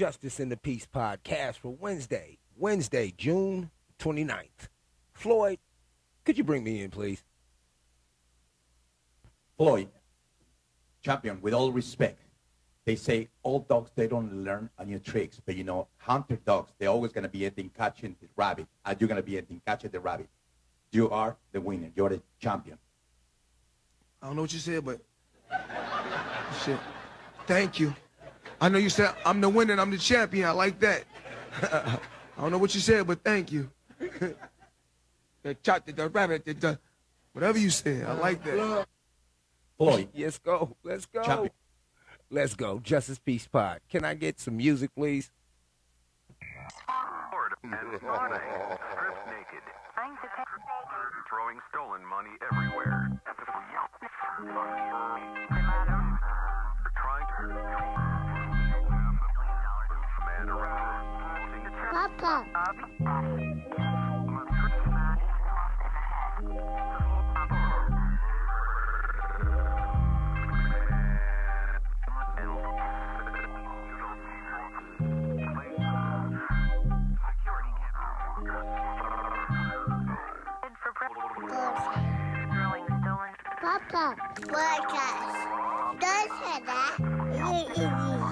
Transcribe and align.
Justice 0.00 0.40
in 0.40 0.48
the 0.48 0.56
Peace 0.56 0.88
podcast 0.90 1.56
for 1.56 1.72
Wednesday, 1.72 2.38
Wednesday, 2.56 3.12
June 3.18 3.70
29th. 3.98 4.70
Floyd, 5.12 5.58
could 6.24 6.38
you 6.38 6.42
bring 6.42 6.64
me 6.64 6.82
in, 6.82 6.90
please? 6.90 7.22
Floyd, 9.58 9.90
champion, 11.02 11.38
with 11.42 11.52
all 11.52 11.70
respect, 11.70 12.22
they 12.86 12.96
say 12.96 13.28
all 13.42 13.58
dogs, 13.60 13.90
they 13.94 14.08
don't 14.08 14.42
learn 14.42 14.70
a 14.78 14.86
new 14.86 14.98
tricks. 14.98 15.38
But 15.44 15.56
you 15.56 15.64
know, 15.64 15.86
hunter 15.98 16.38
dogs, 16.46 16.72
they're 16.78 16.88
always 16.88 17.12
going 17.12 17.24
to 17.24 17.28
be 17.28 17.44
ending 17.44 17.70
catching 17.76 18.16
the 18.22 18.28
rabbit, 18.36 18.68
and 18.86 18.98
you're 18.98 19.08
going 19.08 19.20
to 19.20 19.22
be 19.22 19.36
ending 19.36 19.60
catching 19.66 19.90
the 19.90 20.00
rabbit. 20.00 20.30
You 20.92 21.10
are 21.10 21.36
the 21.52 21.60
winner. 21.60 21.90
You're 21.94 22.08
the 22.08 22.22
champion. 22.38 22.78
I 24.22 24.28
don't 24.28 24.36
know 24.36 24.42
what 24.42 24.52
you 24.54 24.60
said, 24.60 24.82
but 24.82 24.98
shit. 26.64 26.78
Thank 27.46 27.78
you. 27.78 27.94
I 28.60 28.68
know 28.68 28.78
you 28.78 28.90
said 28.90 29.14
I'm 29.24 29.40
the 29.40 29.48
winner 29.48 29.72
and 29.72 29.80
I'm 29.80 29.90
the 29.90 29.98
champion. 29.98 30.46
I 30.46 30.52
like 30.52 30.78
that. 30.80 31.04
I 31.62 31.98
don't 32.40 32.52
know 32.52 32.58
what 32.58 32.74
you 32.74 32.80
said, 32.80 33.06
but 33.06 33.22
thank 33.24 33.52
you. 33.52 33.70
the 35.42 35.54
chop, 35.62 35.86
the 35.86 36.08
rabbit, 36.08 36.44
the, 36.44 36.54
the, 36.54 36.78
whatever 37.32 37.58
you 37.58 37.70
said. 37.70 38.06
I 38.06 38.12
like 38.12 38.44
that. 38.44 38.86
Boy, 39.78 40.08
Let's 40.14 40.38
go. 40.44 40.76
Let's 40.82 41.06
go. 41.06 41.22
Champion. 41.22 41.50
Let's 42.30 42.54
go. 42.54 42.78
Justice 42.80 43.18
Peace 43.18 43.46
Pod. 43.46 43.80
Can 43.88 44.04
I 44.04 44.14
get 44.14 44.38
some 44.38 44.56
music, 44.56 44.90
please? 44.94 45.30
Lord 46.88 47.52
and 47.62 47.72
morning, 48.02 48.40
stripped 48.92 49.26
naked, 49.26 49.64
throwing 51.28 51.58
stolen 51.70 52.04
money 52.04 52.30
everywhere. 52.52 53.20
Papa. 62.20 62.44
Papa. 83.60 84.14
Podcast. 84.46 85.40
Don't 86.00 86.30
say 86.38 86.60
that. 86.66 88.29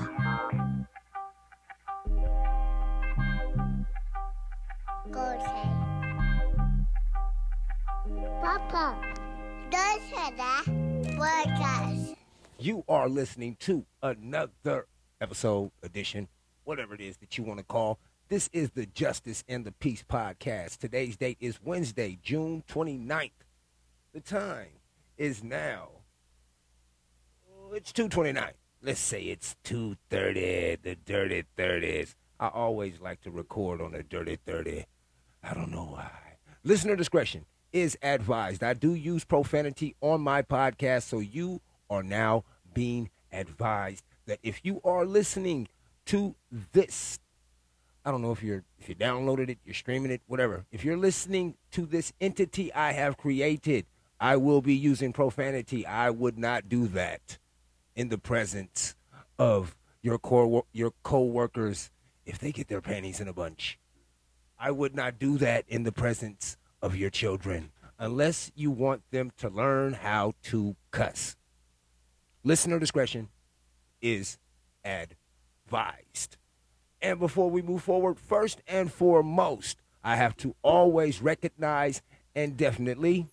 Are 13.08 13.10
listening 13.10 13.56
to 13.58 13.86
another 14.02 14.86
episode, 15.22 15.70
edition, 15.82 16.28
whatever 16.64 16.94
it 16.94 17.00
is 17.00 17.16
that 17.16 17.38
you 17.38 17.44
want 17.44 17.58
to 17.58 17.64
call. 17.64 17.98
This 18.28 18.50
is 18.52 18.72
the 18.72 18.84
Justice 18.84 19.42
and 19.48 19.64
the 19.64 19.72
Peace 19.72 20.04
podcast. 20.06 20.76
Today's 20.76 21.16
date 21.16 21.38
is 21.40 21.58
Wednesday, 21.64 22.18
June 22.22 22.62
29th. 22.68 23.30
The 24.12 24.20
time 24.20 24.68
is 25.16 25.42
now. 25.42 25.88
It's 27.72 27.92
229. 27.92 28.52
Let's 28.82 29.00
say 29.00 29.22
it's 29.22 29.56
230, 29.64 30.76
the 30.82 30.94
dirty 30.94 31.44
30s. 31.56 32.14
I 32.38 32.48
always 32.48 33.00
like 33.00 33.22
to 33.22 33.30
record 33.30 33.80
on 33.80 33.92
the 33.92 34.02
dirty 34.02 34.36
30. 34.44 34.84
I 35.42 35.54
don't 35.54 35.70
know 35.70 35.84
why. 35.92 36.10
Listener 36.62 36.94
discretion 36.94 37.46
is 37.72 37.96
advised. 38.02 38.62
I 38.62 38.74
do 38.74 38.92
use 38.92 39.24
profanity 39.24 39.96
on 40.02 40.20
my 40.20 40.42
podcast, 40.42 41.04
so 41.04 41.20
you 41.20 41.62
are 41.88 42.02
now 42.02 42.44
being 42.78 43.10
advised 43.32 44.04
that 44.26 44.38
if 44.44 44.60
you 44.62 44.80
are 44.84 45.04
listening 45.04 45.66
to 46.06 46.36
this, 46.72 47.18
I 48.04 48.12
don't 48.12 48.22
know 48.22 48.30
if 48.30 48.40
you're 48.40 48.62
if 48.78 48.88
you 48.88 48.94
downloaded 48.94 49.48
it, 49.48 49.58
you're 49.64 49.74
streaming 49.74 50.12
it, 50.12 50.22
whatever. 50.28 50.64
If 50.70 50.84
you're 50.84 50.96
listening 50.96 51.56
to 51.72 51.86
this 51.86 52.12
entity 52.20 52.72
I 52.72 52.92
have 52.92 53.16
created, 53.16 53.86
I 54.20 54.36
will 54.36 54.60
be 54.60 54.76
using 54.76 55.12
profanity. 55.12 55.84
I 55.86 56.10
would 56.10 56.38
not 56.38 56.68
do 56.68 56.86
that 56.86 57.38
in 57.96 58.10
the 58.10 58.18
presence 58.18 58.94
of 59.40 59.76
your 60.00 60.18
core 60.18 60.64
your 60.72 60.92
co-workers 61.02 61.90
if 62.24 62.38
they 62.38 62.52
get 62.52 62.68
their 62.68 62.80
panties 62.80 63.18
in 63.18 63.26
a 63.26 63.32
bunch. 63.32 63.76
I 64.56 64.70
would 64.70 64.94
not 64.94 65.18
do 65.18 65.36
that 65.38 65.64
in 65.66 65.82
the 65.82 65.90
presence 65.92 66.56
of 66.80 66.94
your 66.94 67.10
children 67.10 67.72
unless 67.98 68.52
you 68.54 68.70
want 68.70 69.02
them 69.10 69.32
to 69.38 69.48
learn 69.48 69.94
how 69.94 70.34
to 70.44 70.76
cuss. 70.92 71.34
Listener 72.48 72.78
discretion 72.78 73.28
is 74.00 74.38
advised. 74.82 76.38
And 77.02 77.20
before 77.20 77.50
we 77.50 77.60
move 77.60 77.82
forward, 77.82 78.18
first 78.18 78.62
and 78.66 78.90
foremost, 78.90 79.82
I 80.02 80.16
have 80.16 80.34
to 80.38 80.54
always 80.62 81.20
recognize 81.20 82.00
and 82.34 82.56
definitely 82.56 83.26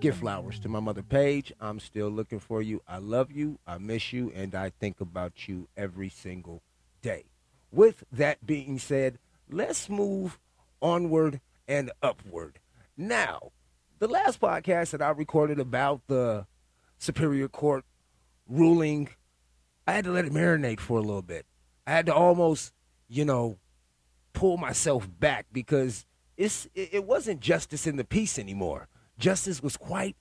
give 0.00 0.16
flowers 0.16 0.58
to 0.58 0.68
my 0.68 0.80
mother 0.80 1.04
Paige. 1.04 1.52
I'm 1.60 1.78
still 1.78 2.08
looking 2.08 2.40
for 2.40 2.60
you. 2.60 2.82
I 2.88 2.98
love 2.98 3.30
you. 3.30 3.60
I 3.68 3.78
miss 3.78 4.12
you, 4.12 4.32
and 4.34 4.52
I 4.56 4.70
think 4.80 5.00
about 5.00 5.46
you 5.46 5.68
every 5.76 6.08
single 6.08 6.60
day. 7.02 7.26
With 7.70 8.02
that 8.10 8.44
being 8.44 8.80
said, 8.80 9.20
let's 9.48 9.88
move 9.88 10.40
onward 10.82 11.40
and 11.68 11.92
upward. 12.02 12.58
Now, 12.96 13.52
the 14.00 14.08
last 14.08 14.40
podcast 14.40 14.90
that 14.90 15.02
I 15.02 15.10
recorded 15.10 15.60
about 15.60 16.00
the 16.08 16.46
Superior 16.98 17.48
Court 17.48 17.84
ruling, 18.48 19.10
I 19.86 19.92
had 19.92 20.04
to 20.06 20.10
let 20.10 20.24
it 20.24 20.32
marinate 20.32 20.80
for 20.80 20.98
a 20.98 21.02
little 21.02 21.22
bit. 21.22 21.46
I 21.86 21.92
had 21.92 22.06
to 22.06 22.14
almost, 22.14 22.72
you 23.08 23.26
know, 23.26 23.58
pull 24.32 24.56
myself 24.56 25.08
back 25.20 25.46
because 25.52 26.06
it's 26.36 26.66
it 26.74 27.04
wasn't 27.04 27.40
justice 27.40 27.86
in 27.86 27.96
the 27.96 28.04
peace 28.04 28.38
anymore. 28.38 28.88
Justice 29.18 29.62
was 29.62 29.76
quite 29.76 30.16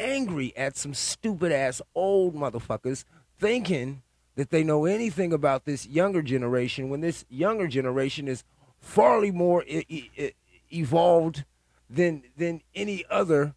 angry 0.00 0.52
at 0.56 0.76
some 0.76 0.92
stupid 0.92 1.52
ass 1.52 1.80
old 1.94 2.34
motherfuckers 2.34 3.04
thinking 3.38 4.02
that 4.34 4.50
they 4.50 4.64
know 4.64 4.84
anything 4.84 5.32
about 5.32 5.64
this 5.64 5.86
younger 5.86 6.22
generation 6.22 6.90
when 6.90 7.02
this 7.02 7.24
younger 7.28 7.68
generation 7.68 8.26
is 8.26 8.42
farly 8.84 9.32
more 9.32 9.64
e- 9.66 9.84
e- 9.88 10.30
evolved 10.72 11.44
than 11.88 12.24
than 12.36 12.62
any 12.74 13.04
other 13.10 13.54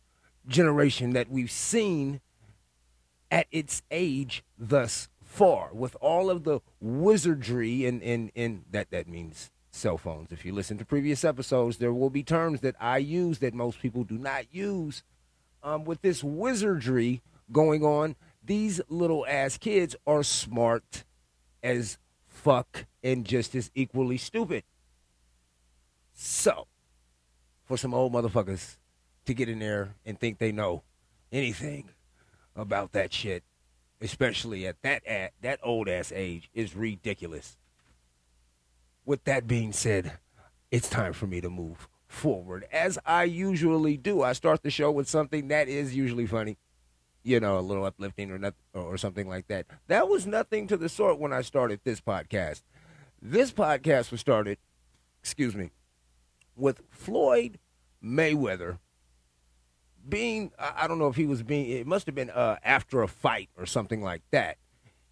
generation 0.48 1.14
that 1.14 1.30
we've 1.30 1.52
seen 1.52 2.22
at 3.32 3.48
its 3.52 3.82
age 3.92 4.44
thus 4.58 5.10
far. 5.24 5.70
With 5.74 5.96
all 6.02 6.30
of 6.30 6.44
the 6.44 6.60
wizardry 6.80 7.86
and 7.86 8.02
and, 8.02 8.32
and 8.36 8.66
that 8.72 8.92
that 8.92 9.08
means 9.08 9.52
cell 9.72 9.98
phones. 9.98 10.32
If 10.32 10.46
you 10.46 10.54
listen 10.54 10.78
to 10.78 10.86
previous 10.86 11.24
episodes 11.24 11.78
there 11.78 11.94
will 11.94 12.10
be 12.10 12.24
terms 12.24 12.62
that 12.62 12.76
i 12.80 12.98
use 12.98 13.40
that 13.40 13.54
most 13.54 13.80
people 13.80 14.04
do 14.04 14.18
not 14.18 14.54
use. 14.54 15.04
Um, 15.62 15.84
with 15.84 16.02
this 16.02 16.24
wizardry 16.24 17.22
going 17.52 17.84
on 17.84 18.16
these 18.44 18.82
little 18.90 19.26
ass 19.28 19.58
kids 19.58 19.96
are 20.08 20.24
smart 20.24 21.04
as 21.62 21.98
fuck 22.26 22.86
and 23.04 23.26
just 23.26 23.54
as 23.54 23.70
equally 23.76 24.18
stupid. 24.18 24.64
So 26.14 26.68
for 27.70 27.78
some 27.78 27.94
old 27.94 28.12
motherfuckers 28.12 28.78
to 29.26 29.34
get 29.36 29.48
in 29.48 29.60
there 29.60 29.94
and 30.04 30.20
think 30.20 30.40
they 30.40 30.52
know 30.52 30.82
anything 31.32 31.88
about 32.56 32.94
that 32.94 33.14
shit, 33.14 33.44
especially 34.02 34.66
at 34.66 34.82
that 34.82 35.06
at 35.06 35.34
that 35.42 35.60
old 35.62 35.88
ass 35.88 36.12
age, 36.14 36.50
is 36.56 36.76
ridiculous. 36.76 37.58
With 39.06 39.24
that 39.26 39.48
being 39.48 39.72
said, 39.72 40.18
it's 40.72 40.90
time 40.90 41.14
for 41.14 41.28
me 41.28 41.42
to 41.42 41.50
move 41.50 41.88
forward 42.08 42.66
as 42.72 42.98
I 43.06 43.26
usually 43.26 43.98
do. 43.98 44.24
I 44.24 44.34
start 44.34 44.64
the 44.64 44.72
show 44.72 44.90
with 44.90 45.08
something 45.08 45.50
that 45.50 45.68
is 45.68 45.96
usually 45.96 46.26
funny, 46.26 46.58
you 47.22 47.40
know, 47.40 47.60
a 47.60 47.62
little 47.62 47.86
uplifting 47.86 48.32
or 48.32 48.40
not, 48.40 48.56
or 48.74 48.98
something 48.98 49.30
like 49.30 49.48
that. 49.48 49.68
That 49.88 50.10
was 50.10 50.26
nothing 50.26 50.66
to 50.68 50.78
the 50.78 50.90
sort 50.90 51.20
when 51.20 51.34
I 51.34 51.44
started 51.44 51.82
this 51.84 52.02
podcast. 52.02 52.64
This 53.22 53.52
podcast 53.52 54.10
was 54.10 54.22
started, 54.22 54.58
excuse 55.22 55.54
me, 55.56 55.70
with 56.56 56.82
Floyd 56.90 57.60
Mayweather 58.04 58.80
being 60.08 60.52
I 60.58 60.88
don't 60.88 60.98
know 60.98 61.08
if 61.08 61.16
he 61.16 61.26
was 61.26 61.44
being 61.44 61.70
it 61.70 61.86
must 61.86 62.06
have 62.06 62.16
been 62.16 62.30
uh, 62.30 62.58
after 62.64 63.02
a 63.02 63.08
fight 63.08 63.50
or 63.58 63.66
something 63.66 64.02
like 64.02 64.24
that. 64.32 64.58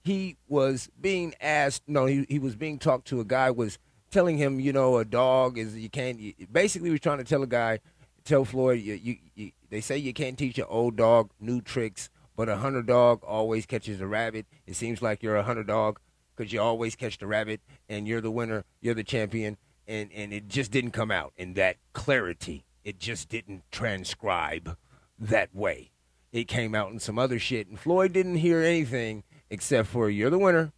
He 0.03 0.37
was 0.47 0.89
being 0.99 1.35
asked 1.41 1.83
no 1.87 2.05
he 2.05 2.25
he 2.29 2.39
was 2.39 2.55
being 2.55 2.79
talked 2.79 3.07
to 3.09 3.19
a 3.19 3.25
guy 3.25 3.51
was 3.51 3.77
telling 4.09 4.37
him 4.37 4.59
you 4.59 4.71
know 4.71 4.97
a 4.97 5.05
dog 5.05 5.57
is 5.57 5.75
you 5.77 5.89
can't 5.89 6.19
you, 6.19 6.33
basically 6.51 6.89
was 6.89 7.01
trying 7.01 7.17
to 7.17 7.23
tell 7.23 7.43
a 7.43 7.47
guy 7.47 7.79
tell 8.23 8.45
Floyd 8.45 8.79
you, 8.79 8.93
you, 8.93 9.17
you 9.35 9.51
they 9.69 9.81
say 9.81 9.97
you 9.97 10.13
can't 10.13 10.37
teach 10.37 10.57
an 10.57 10.65
old 10.69 10.95
dog 10.95 11.31
new 11.39 11.61
tricks 11.61 12.09
but 12.37 12.47
a 12.47 12.57
hunter 12.57 12.83
dog 12.83 13.23
always 13.25 13.65
catches 13.65 13.99
a 13.99 14.07
rabbit. 14.07 14.45
It 14.65 14.75
seems 14.75 15.01
like 15.01 15.21
you're 15.21 15.35
a 15.35 15.43
hunter 15.43 15.63
dog 15.63 15.99
because 16.35 16.53
you 16.53 16.61
always 16.61 16.95
catch 16.95 17.17
the 17.17 17.25
rabbit, 17.25 17.59
and 17.89 18.07
you're 18.07 18.21
the 18.21 18.31
winner, 18.31 18.63
you're 18.79 18.93
the 18.93 19.03
champion, 19.03 19.57
and 19.87 20.09
and 20.13 20.31
it 20.31 20.47
just 20.47 20.71
didn't 20.71 20.91
come 20.91 21.11
out 21.11 21.33
in 21.35 21.55
that 21.55 21.77
clarity. 21.91 22.63
It 22.87 22.99
just 22.99 23.27
didn't 23.27 23.63
transcribe 23.69 24.77
that 25.19 25.53
way. 25.53 25.91
It 26.31 26.47
came 26.47 26.73
out 26.73 26.89
in 26.89 26.99
some 26.99 27.19
other 27.19 27.37
shit, 27.37 27.67
and 27.67 27.77
Floyd 27.77 28.13
didn't 28.13 28.37
hear 28.37 28.61
anything 28.61 29.25
except 29.49 29.89
for 29.89 30.09
you're 30.09 30.29
the 30.29 30.39
winner, 30.39 30.71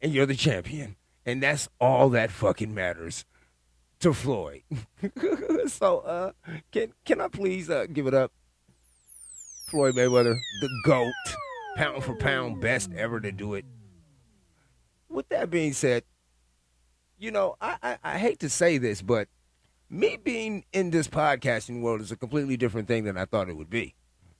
and 0.00 0.14
you're 0.14 0.24
the 0.24 0.34
champion, 0.34 0.96
and 1.26 1.42
that's 1.42 1.68
all 1.78 2.08
that 2.08 2.30
fucking 2.30 2.72
matters 2.72 3.26
to 3.98 4.14
Floyd. 4.14 4.62
so, 5.66 5.98
uh, 5.98 6.32
can 6.72 6.94
can 7.04 7.20
I 7.20 7.28
please 7.28 7.68
uh, 7.68 7.84
give 7.92 8.06
it 8.06 8.14
up, 8.14 8.32
Floyd 9.66 9.96
Mayweather, 9.96 10.38
the 10.62 10.70
goat, 10.86 11.12
pound 11.76 12.02
for 12.02 12.16
pound, 12.16 12.62
best 12.62 12.92
ever 12.96 13.20
to 13.20 13.30
do 13.30 13.52
it. 13.52 13.66
With 15.10 15.28
that 15.28 15.50
being 15.50 15.74
said, 15.74 16.04
you 17.18 17.30
know, 17.30 17.56
I, 17.60 17.76
I, 17.82 17.98
I 18.02 18.18
hate 18.18 18.38
to 18.38 18.48
say 18.48 18.78
this, 18.78 19.02
but 19.02 19.28
me 19.90 20.16
being 20.16 20.64
in 20.72 20.90
this 20.90 21.08
podcasting 21.08 21.82
world 21.82 22.00
is 22.00 22.12
a 22.12 22.16
completely 22.16 22.56
different 22.56 22.86
thing 22.86 23.04
than 23.04 23.18
I 23.18 23.24
thought 23.24 23.48
it 23.48 23.56
would 23.56 23.68
be. 23.68 23.94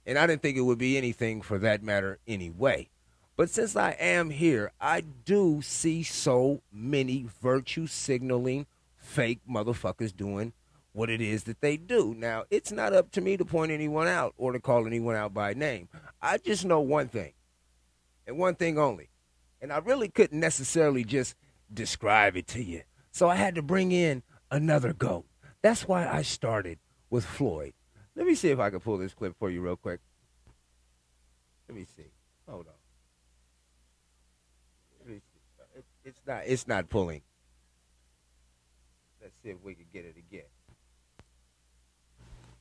And 0.06 0.16
I 0.16 0.26
didn't 0.26 0.42
think 0.42 0.56
it 0.56 0.62
would 0.62 0.78
be 0.78 0.96
anything 0.96 1.42
for 1.42 1.58
that 1.58 1.82
matter 1.82 2.20
anyway. 2.26 2.88
But 3.36 3.50
since 3.50 3.74
I 3.74 3.92
am 3.92 4.30
here, 4.30 4.70
I 4.80 5.00
do 5.00 5.60
see 5.62 6.04
so 6.04 6.62
many 6.72 7.26
virtue 7.42 7.86
signaling 7.88 8.66
fake 8.96 9.40
motherfuckers 9.50 10.16
doing 10.16 10.52
what 10.92 11.10
it 11.10 11.20
is 11.20 11.44
that 11.44 11.60
they 11.60 11.76
do. 11.76 12.14
Now, 12.16 12.44
it's 12.50 12.70
not 12.70 12.92
up 12.92 13.10
to 13.12 13.20
me 13.20 13.36
to 13.36 13.44
point 13.44 13.72
anyone 13.72 14.08
out 14.08 14.34
or 14.36 14.52
to 14.52 14.60
call 14.60 14.86
anyone 14.86 15.16
out 15.16 15.34
by 15.34 15.54
name. 15.54 15.88
I 16.20 16.38
just 16.38 16.64
know 16.64 16.80
one 16.80 17.08
thing, 17.08 17.32
and 18.26 18.38
one 18.38 18.54
thing 18.56 18.78
only. 18.78 19.08
And 19.60 19.72
I 19.72 19.78
really 19.78 20.08
couldn't 20.08 20.38
necessarily 20.38 21.04
just 21.04 21.34
describe 21.72 22.36
it 22.36 22.46
to 22.48 22.62
you. 22.62 22.82
So 23.10 23.28
I 23.28 23.36
had 23.36 23.54
to 23.56 23.62
bring 23.62 23.92
in 23.92 24.22
another 24.50 24.92
goat. 24.92 25.26
That's 25.62 25.86
why 25.86 26.08
I 26.08 26.22
started 26.22 26.78
with 27.10 27.24
Floyd. 27.24 27.74
Let 28.16 28.26
me 28.26 28.34
see 28.34 28.48
if 28.50 28.58
I 28.58 28.70
can 28.70 28.80
pull 28.80 28.98
this 28.98 29.14
clip 29.14 29.36
for 29.38 29.50
you 29.50 29.60
real 29.60 29.76
quick. 29.76 30.00
Let 31.68 31.76
me 31.76 31.86
see. 31.96 32.10
Hold 32.48 32.66
on. 32.66 32.74
Uh, 35.08 35.12
it- 35.14 35.84
It's 36.04 36.20
not. 36.26 36.42
It's 36.46 36.66
not 36.66 36.88
pulling. 36.88 37.22
Let's 39.20 39.34
see 39.42 39.50
if 39.50 39.62
we 39.62 39.74
can 39.74 39.84
get 39.92 40.04
it 40.06 40.16
again. 40.16 40.48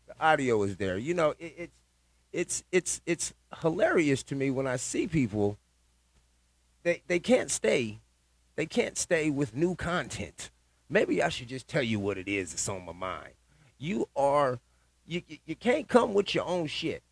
The 0.07 0.13
audio 0.19 0.61
is 0.63 0.75
there. 0.77 0.97
You 0.97 1.13
know, 1.13 1.33
it, 1.39 1.53
it's 1.57 1.73
it's 2.31 2.63
it's 2.71 3.01
it's 3.05 3.33
hilarious 3.61 4.23
to 4.23 4.35
me 4.35 4.51
when 4.51 4.67
I 4.67 4.75
see 4.75 5.07
people. 5.07 5.57
They 6.83 7.01
they 7.07 7.19
can't 7.19 7.49
stay. 7.49 7.99
They 8.55 8.65
can't 8.65 8.97
stay 8.97 9.29
with 9.29 9.55
new 9.55 9.75
content. 9.75 10.51
Maybe 10.89 11.21
I 11.21 11.29
should 11.29 11.47
just 11.47 11.67
tell 11.67 11.83
you 11.83 11.99
what 11.99 12.17
it 12.17 12.27
is 12.27 12.51
that's 12.51 12.67
on 12.67 12.85
my 12.85 12.93
mind. 12.93 13.33
You 13.77 14.09
are 14.15 14.59
you 15.07 15.21
you- 15.45 15.55
can't 15.55 15.87
come 15.87 16.13
with 16.13 16.33
your 16.35 16.45
own 16.45 16.67
shit. 16.67 17.03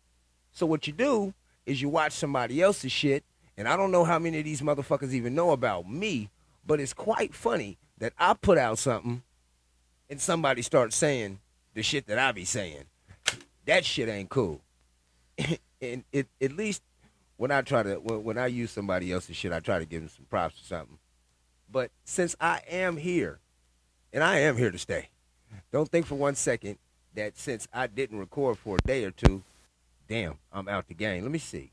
So 0.52 0.66
what 0.66 0.86
you 0.86 0.92
do 0.92 1.34
is 1.66 1.80
you 1.82 1.88
watch 1.88 2.12
somebody 2.12 2.60
else's 2.60 2.92
shit, 2.92 3.24
and 3.56 3.68
I 3.68 3.76
don't 3.76 3.90
know 3.92 4.04
how 4.04 4.18
many 4.18 4.38
of 4.38 4.44
these 4.44 4.60
motherfuckers 4.60 5.12
even 5.12 5.34
know 5.34 5.50
about 5.50 5.88
me, 5.88 6.30
but 6.66 6.80
it's 6.80 6.92
quite 6.94 7.34
funny 7.34 7.78
that 7.98 8.12
I 8.18 8.34
put 8.34 8.58
out 8.58 8.78
something 8.78 9.22
and 10.10 10.20
somebody 10.20 10.62
starts 10.62 10.96
saying 10.96 11.40
the 11.74 11.82
shit 11.82 12.06
that 12.06 12.18
I 12.18 12.32
be 12.32 12.44
saying. 12.44 12.84
That 13.66 13.84
shit 13.84 14.08
ain't 14.08 14.30
cool. 14.30 14.60
and 15.80 16.04
it 16.12 16.26
at 16.40 16.52
least 16.52 16.82
when 17.36 17.50
I 17.50 17.62
try 17.62 17.82
to 17.82 17.96
when, 17.96 18.24
when 18.24 18.38
I 18.38 18.46
use 18.46 18.70
somebody 18.70 19.12
else's 19.12 19.36
shit, 19.36 19.52
I 19.52 19.60
try 19.60 19.78
to 19.78 19.84
give 19.84 20.00
them 20.02 20.10
some 20.10 20.26
props 20.28 20.60
or 20.60 20.64
something. 20.64 20.98
But 21.70 21.90
since 22.04 22.34
I 22.40 22.60
am 22.68 22.96
here, 22.96 23.38
and 24.12 24.22
I 24.22 24.38
am 24.40 24.56
here 24.56 24.70
to 24.70 24.78
stay, 24.78 25.08
don't 25.72 25.88
think 25.88 26.06
for 26.06 26.14
one 26.14 26.34
second 26.34 26.78
that 27.14 27.36
since 27.36 27.66
I 27.72 27.86
didn't 27.86 28.18
record 28.18 28.58
for 28.58 28.76
a 28.76 28.86
day 28.86 29.04
or 29.04 29.10
two, 29.10 29.42
damn, 30.08 30.38
I'm 30.52 30.68
out 30.68 30.88
the 30.88 30.94
game. 30.94 31.22
Let 31.22 31.32
me 31.32 31.38
see. 31.38 31.72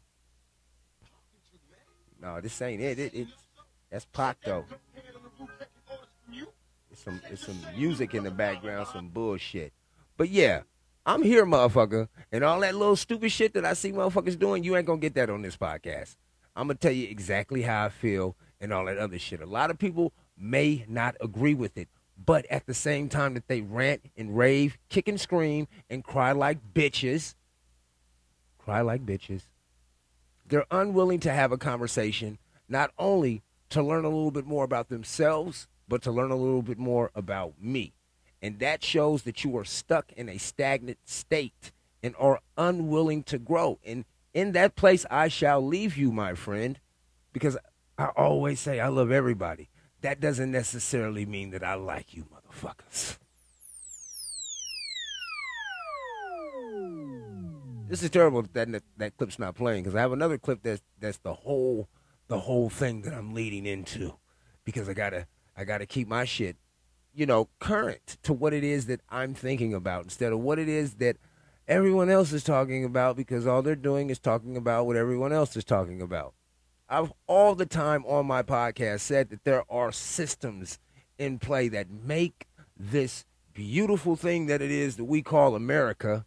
No, 2.21 2.41
this 2.41 2.61
ain't 2.61 2.81
it. 2.81 2.97
it, 2.99 3.13
it 3.13 3.27
that's 3.91 4.05
Pac 4.05 4.37
though. 4.43 4.65
It's 6.91 7.03
some 7.03 7.21
it's 7.29 7.45
some 7.45 7.59
music 7.77 8.13
in 8.13 8.23
the 8.23 8.31
background, 8.31 8.87
some 8.91 9.09
bullshit. 9.09 9.73
But 10.17 10.29
yeah, 10.29 10.61
I'm 11.05 11.21
here, 11.21 11.45
motherfucker, 11.45 12.07
and 12.31 12.43
all 12.43 12.59
that 12.61 12.73
little 12.73 12.95
stupid 12.95 13.31
shit 13.31 13.53
that 13.53 13.65
I 13.65 13.73
see 13.73 13.91
motherfuckers 13.91 14.39
doing, 14.39 14.63
you 14.63 14.75
ain't 14.75 14.87
gonna 14.87 14.99
get 14.99 15.13
that 15.15 15.29
on 15.29 15.41
this 15.41 15.57
podcast. 15.57 16.15
I'm 16.55 16.67
gonna 16.67 16.75
tell 16.75 16.91
you 16.91 17.07
exactly 17.07 17.61
how 17.61 17.85
I 17.85 17.89
feel 17.89 18.35
and 18.59 18.73
all 18.73 18.85
that 18.85 18.97
other 18.97 19.19
shit. 19.19 19.41
A 19.41 19.45
lot 19.45 19.69
of 19.69 19.77
people 19.77 20.13
may 20.37 20.85
not 20.87 21.15
agree 21.21 21.53
with 21.53 21.77
it, 21.77 21.89
but 22.23 22.45
at 22.47 22.65
the 22.65 22.73
same 22.73 23.09
time 23.09 23.33
that 23.33 23.47
they 23.47 23.61
rant 23.61 24.01
and 24.15 24.37
rave, 24.37 24.77
kick 24.89 25.07
and 25.07 25.19
scream, 25.19 25.67
and 25.89 26.03
cry 26.03 26.31
like 26.31 26.73
bitches, 26.73 27.35
cry 28.57 28.81
like 28.81 29.05
bitches, 29.05 29.43
they're 30.47 30.65
unwilling 30.71 31.19
to 31.21 31.31
have 31.31 31.51
a 31.51 31.57
conversation, 31.57 32.37
not 32.69 32.91
only 32.97 33.41
to 33.69 33.81
learn 33.81 34.05
a 34.05 34.09
little 34.09 34.31
bit 34.31 34.45
more 34.45 34.63
about 34.63 34.89
themselves, 34.89 35.67
but 35.87 36.01
to 36.03 36.11
learn 36.11 36.31
a 36.31 36.35
little 36.35 36.61
bit 36.61 36.77
more 36.77 37.11
about 37.15 37.53
me. 37.59 37.93
And 38.41 38.59
that 38.59 38.83
shows 38.83 39.23
that 39.23 39.43
you 39.43 39.57
are 39.57 39.65
stuck 39.65 40.11
in 40.13 40.29
a 40.29 40.37
stagnant 40.37 40.99
state 41.05 41.71
and 42.03 42.15
are 42.19 42.39
unwilling 42.57 43.23
to 43.23 43.39
grow. 43.39 43.79
And 43.83 44.05
in 44.33 44.51
that 44.51 44.75
place, 44.75 45.05
I 45.09 45.27
shall 45.27 45.65
leave 45.65 45.97
you, 45.97 46.11
my 46.11 46.35
friend, 46.35 46.79
because 47.33 47.57
I 47.97 48.05
always 48.15 48.59
say 48.59 48.79
I 48.79 48.89
love 48.89 49.11
everybody. 49.11 49.69
That 50.05 50.19
doesn't 50.19 50.51
necessarily 50.51 51.25
mean 51.25 51.49
that 51.49 51.63
I 51.63 51.73
like 51.73 52.13
you, 52.13 52.27
motherfuckers. 52.31 53.17
This 57.87 58.03
is 58.03 58.11
terrible 58.11 58.43
that 58.53 58.83
that, 58.97 59.17
clip's 59.17 59.39
not 59.39 59.55
playing 59.55 59.81
because 59.81 59.95
I 59.95 60.01
have 60.01 60.11
another 60.11 60.37
clip 60.37 60.61
that's 60.61 60.83
that's 60.99 61.17
the 61.17 61.33
whole 61.33 61.89
the 62.27 62.41
whole 62.41 62.69
thing 62.69 63.01
that 63.01 63.15
I'm 63.15 63.33
leading 63.33 63.65
into 63.65 64.13
because 64.63 64.87
I 64.87 64.93
gotta 64.93 65.25
I 65.57 65.63
gotta 65.63 65.87
keep 65.87 66.07
my 66.07 66.23
shit 66.23 66.57
you 67.11 67.25
know 67.25 67.49
current 67.57 68.17
to 68.21 68.31
what 68.31 68.53
it 68.53 68.63
is 68.63 68.85
that 68.85 69.01
I'm 69.09 69.33
thinking 69.33 69.73
about 69.73 70.03
instead 70.03 70.33
of 70.33 70.39
what 70.39 70.59
it 70.59 70.69
is 70.69 70.97
that 70.97 71.17
everyone 71.67 72.11
else 72.11 72.31
is 72.31 72.43
talking 72.43 72.85
about 72.85 73.15
because 73.15 73.47
all 73.47 73.63
they're 73.63 73.75
doing 73.75 74.11
is 74.11 74.19
talking 74.19 74.55
about 74.55 74.85
what 74.85 74.97
everyone 74.97 75.33
else 75.33 75.57
is 75.57 75.63
talking 75.63 75.99
about. 75.99 76.35
I've 76.87 77.13
all 77.25 77.55
the 77.55 77.65
time 77.65 78.05
on 78.05 78.27
my 78.27 78.43
podcast 78.43 78.99
said 79.01 79.29
that 79.29 79.43
there 79.43 79.63
are 79.71 79.91
systems 79.91 80.77
in 81.17 81.39
play 81.39 81.67
that 81.69 81.89
make 81.89 82.47
this 82.77 83.25
beautiful 83.53 84.15
thing 84.15 84.45
that 84.47 84.61
it 84.61 84.69
is 84.69 84.97
that 84.97 85.05
we 85.05 85.23
call 85.23 85.55
America 85.55 86.25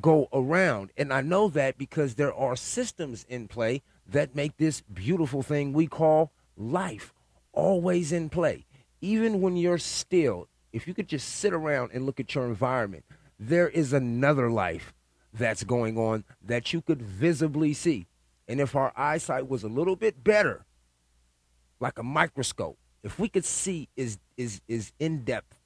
go 0.00 0.28
around. 0.32 0.92
And 0.96 1.12
I 1.12 1.22
know 1.22 1.48
that 1.48 1.76
because 1.76 2.14
there 2.14 2.32
are 2.32 2.54
systems 2.54 3.24
in 3.28 3.48
play 3.48 3.82
that 4.06 4.36
make 4.36 4.56
this 4.58 4.80
beautiful 4.82 5.42
thing 5.42 5.72
we 5.72 5.88
call 5.88 6.30
life 6.56 7.12
always 7.52 8.12
in 8.12 8.28
play. 8.28 8.66
Even 9.00 9.40
when 9.40 9.56
you're 9.56 9.78
still, 9.78 10.48
if 10.72 10.86
you 10.86 10.94
could 10.94 11.08
just 11.08 11.28
sit 11.28 11.52
around 11.52 11.90
and 11.92 12.06
look 12.06 12.20
at 12.20 12.34
your 12.34 12.44
environment, 12.44 13.04
there 13.40 13.68
is 13.68 13.92
another 13.92 14.50
life 14.50 14.92
that's 15.32 15.64
going 15.64 15.96
on 15.98 16.24
that 16.44 16.72
you 16.72 16.80
could 16.80 17.02
visibly 17.02 17.72
see. 17.72 18.06
And 18.50 18.60
if 18.60 18.74
our 18.74 18.92
eyesight 18.96 19.48
was 19.48 19.62
a 19.62 19.68
little 19.68 19.94
bit 19.94 20.24
better, 20.24 20.66
like 21.78 22.00
a 22.00 22.02
microscope, 22.02 22.78
if 23.04 23.16
we 23.16 23.28
could 23.28 23.44
see 23.44 23.88
is 23.96 24.18
is 24.36 24.60
is 24.66 24.90
in 24.98 25.22
depth 25.22 25.62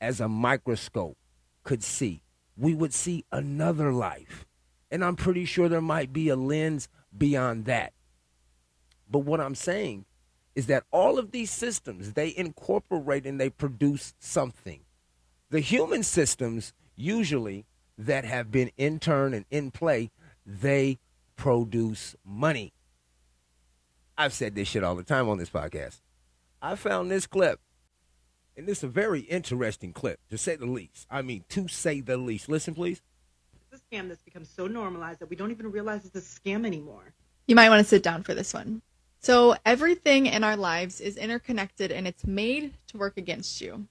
as 0.00 0.18
a 0.18 0.28
microscope 0.30 1.18
could 1.62 1.84
see, 1.84 2.22
we 2.56 2.74
would 2.74 2.94
see 2.94 3.26
another 3.30 3.92
life. 3.92 4.46
And 4.90 5.04
I'm 5.04 5.14
pretty 5.14 5.44
sure 5.44 5.68
there 5.68 5.82
might 5.82 6.10
be 6.10 6.30
a 6.30 6.34
lens 6.34 6.88
beyond 7.16 7.66
that. 7.66 7.92
But 9.10 9.20
what 9.20 9.38
I'm 9.38 9.54
saying 9.54 10.06
is 10.54 10.68
that 10.68 10.84
all 10.90 11.18
of 11.18 11.32
these 11.32 11.50
systems, 11.50 12.14
they 12.14 12.34
incorporate 12.34 13.26
and 13.26 13.38
they 13.38 13.50
produce 13.50 14.14
something. 14.18 14.80
The 15.50 15.60
human 15.60 16.02
systems, 16.02 16.72
usually 16.96 17.66
that 17.98 18.24
have 18.24 18.50
been 18.50 18.70
in 18.78 19.00
turn 19.00 19.34
and 19.34 19.44
in 19.50 19.70
play, 19.70 20.10
they 20.46 20.98
produce 21.42 22.14
money. 22.24 22.72
I've 24.16 24.32
said 24.32 24.54
this 24.54 24.68
shit 24.68 24.84
all 24.84 24.94
the 24.94 25.02
time 25.02 25.28
on 25.28 25.38
this 25.38 25.50
podcast. 25.50 26.00
I 26.62 26.76
found 26.76 27.10
this 27.10 27.26
clip, 27.26 27.58
and 28.56 28.68
it's 28.68 28.84
a 28.84 28.88
very 28.88 29.22
interesting 29.22 29.92
clip, 29.92 30.20
to 30.30 30.38
say 30.38 30.54
the 30.54 30.66
least. 30.66 31.08
I 31.10 31.20
mean, 31.20 31.42
to 31.48 31.66
say 31.66 32.00
the 32.00 32.16
least. 32.16 32.48
Listen, 32.48 32.76
please. 32.76 33.02
It's 33.72 33.82
a 33.82 33.84
scam 33.84 34.08
that's 34.08 34.22
become 34.22 34.44
so 34.44 34.68
normalized 34.68 35.18
that 35.18 35.30
we 35.30 35.34
don't 35.34 35.50
even 35.50 35.72
realize 35.72 36.04
it's 36.04 36.14
a 36.14 36.20
scam 36.20 36.64
anymore. 36.64 37.12
You 37.48 37.56
might 37.56 37.70
want 37.70 37.82
to 37.82 37.88
sit 37.88 38.04
down 38.04 38.22
for 38.22 38.34
this 38.34 38.54
one. 38.54 38.80
So, 39.18 39.56
everything 39.66 40.26
in 40.26 40.44
our 40.44 40.56
lives 40.56 41.00
is 41.00 41.16
interconnected 41.16 41.90
and 41.90 42.06
it's 42.06 42.24
made 42.24 42.72
to 42.86 42.98
work 42.98 43.16
against 43.16 43.60
you. 43.60 43.88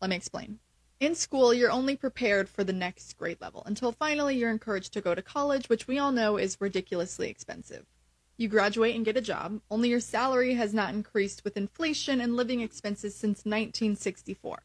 Let 0.00 0.10
me 0.10 0.14
explain. 0.14 0.60
In 1.02 1.16
school, 1.16 1.52
you're 1.52 1.72
only 1.72 1.96
prepared 1.96 2.48
for 2.48 2.62
the 2.62 2.72
next 2.72 3.18
grade 3.18 3.40
level 3.40 3.64
until 3.66 3.90
finally 3.90 4.36
you're 4.36 4.52
encouraged 4.52 4.92
to 4.92 5.00
go 5.00 5.16
to 5.16 5.20
college, 5.20 5.68
which 5.68 5.88
we 5.88 5.98
all 5.98 6.12
know 6.12 6.36
is 6.36 6.60
ridiculously 6.60 7.28
expensive. 7.28 7.86
You 8.36 8.46
graduate 8.46 8.94
and 8.94 9.04
get 9.04 9.16
a 9.16 9.20
job, 9.20 9.60
only 9.68 9.88
your 9.88 9.98
salary 9.98 10.54
has 10.54 10.72
not 10.72 10.94
increased 10.94 11.42
with 11.42 11.56
inflation 11.56 12.20
and 12.20 12.36
living 12.36 12.60
expenses 12.60 13.16
since 13.16 13.38
1964. 13.38 14.62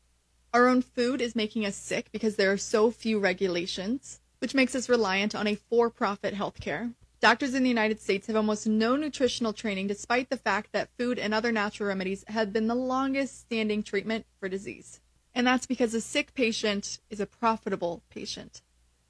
Our 0.54 0.68
own 0.68 0.84
food 0.84 1.22
is 1.22 1.36
making 1.36 1.66
us 1.66 1.76
sick 1.76 2.12
because 2.12 2.36
there 2.36 2.52
are 2.52 2.58
so 2.58 2.92
few 2.92 3.18
regulations, 3.18 4.20
which 4.38 4.54
makes 4.54 4.76
us 4.76 4.88
reliant 4.88 5.34
on 5.34 5.48
a 5.48 5.56
for 5.56 5.90
profit 5.90 6.36
healthcare. 6.36 6.94
Doctors 7.20 7.56
in 7.56 7.64
the 7.64 7.70
United 7.70 8.00
States 8.00 8.28
have 8.28 8.36
almost 8.36 8.68
no 8.68 8.96
nutritional 8.96 9.54
training, 9.54 9.88
despite 9.88 10.30
the 10.30 10.38
fact 10.38 10.72
that 10.74 10.96
food 11.00 11.18
and 11.18 11.34
other 11.34 11.52
natural 11.52 11.90
remedies 11.90 12.24
have 12.28 12.54
been 12.54 12.68
the 12.68 12.76
longest 12.76 13.40
standing 13.40 13.82
treatment 13.82 14.28
for 14.40 14.48
disease. 14.48 15.00
And 15.38 15.46
that's 15.46 15.68
because 15.68 15.94
a 15.94 16.02
sick 16.02 16.34
patient 16.34 16.98
is 17.12 17.20
a 17.20 17.28
profitable 17.28 18.02
patient. 18.10 18.64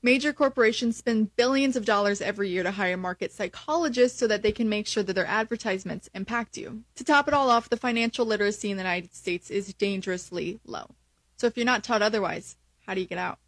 Major 0.04 0.34
corporations 0.34 0.98
spend 0.98 1.34
billions 1.38 1.78
of 1.78 1.86
dollars 1.86 2.20
every 2.20 2.50
year 2.50 2.64
to 2.64 2.72
hire 2.72 2.98
market 2.98 3.32
psychologists 3.32 4.20
so 4.20 4.28
that 4.28 4.42
they 4.42 4.52
can 4.52 4.68
make 4.68 4.88
sure 4.88 5.04
that 5.04 5.14
their 5.14 5.26
advertisements 5.26 6.10
impact 6.14 6.58
you. 6.58 6.84
To 6.96 7.06
top 7.06 7.30
it 7.30 7.34
all 7.34 7.50
off, 7.50 7.70
the 7.70 7.78
financial 7.78 8.26
literacy 8.26 8.70
in 8.70 8.76
the 8.76 8.84
United 8.84 9.16
States 9.16 9.50
is 9.50 9.74
dangerously 9.74 10.60
low. 10.66 10.90
So 11.38 11.48
if 11.48 11.56
you're 11.56 11.66
not 11.66 11.86
taught 11.86 12.02
otherwise, 12.02 12.58
how 12.86 12.94
do 12.94 13.00
you 13.00 13.08
get 13.08 13.20
out? 13.20 13.40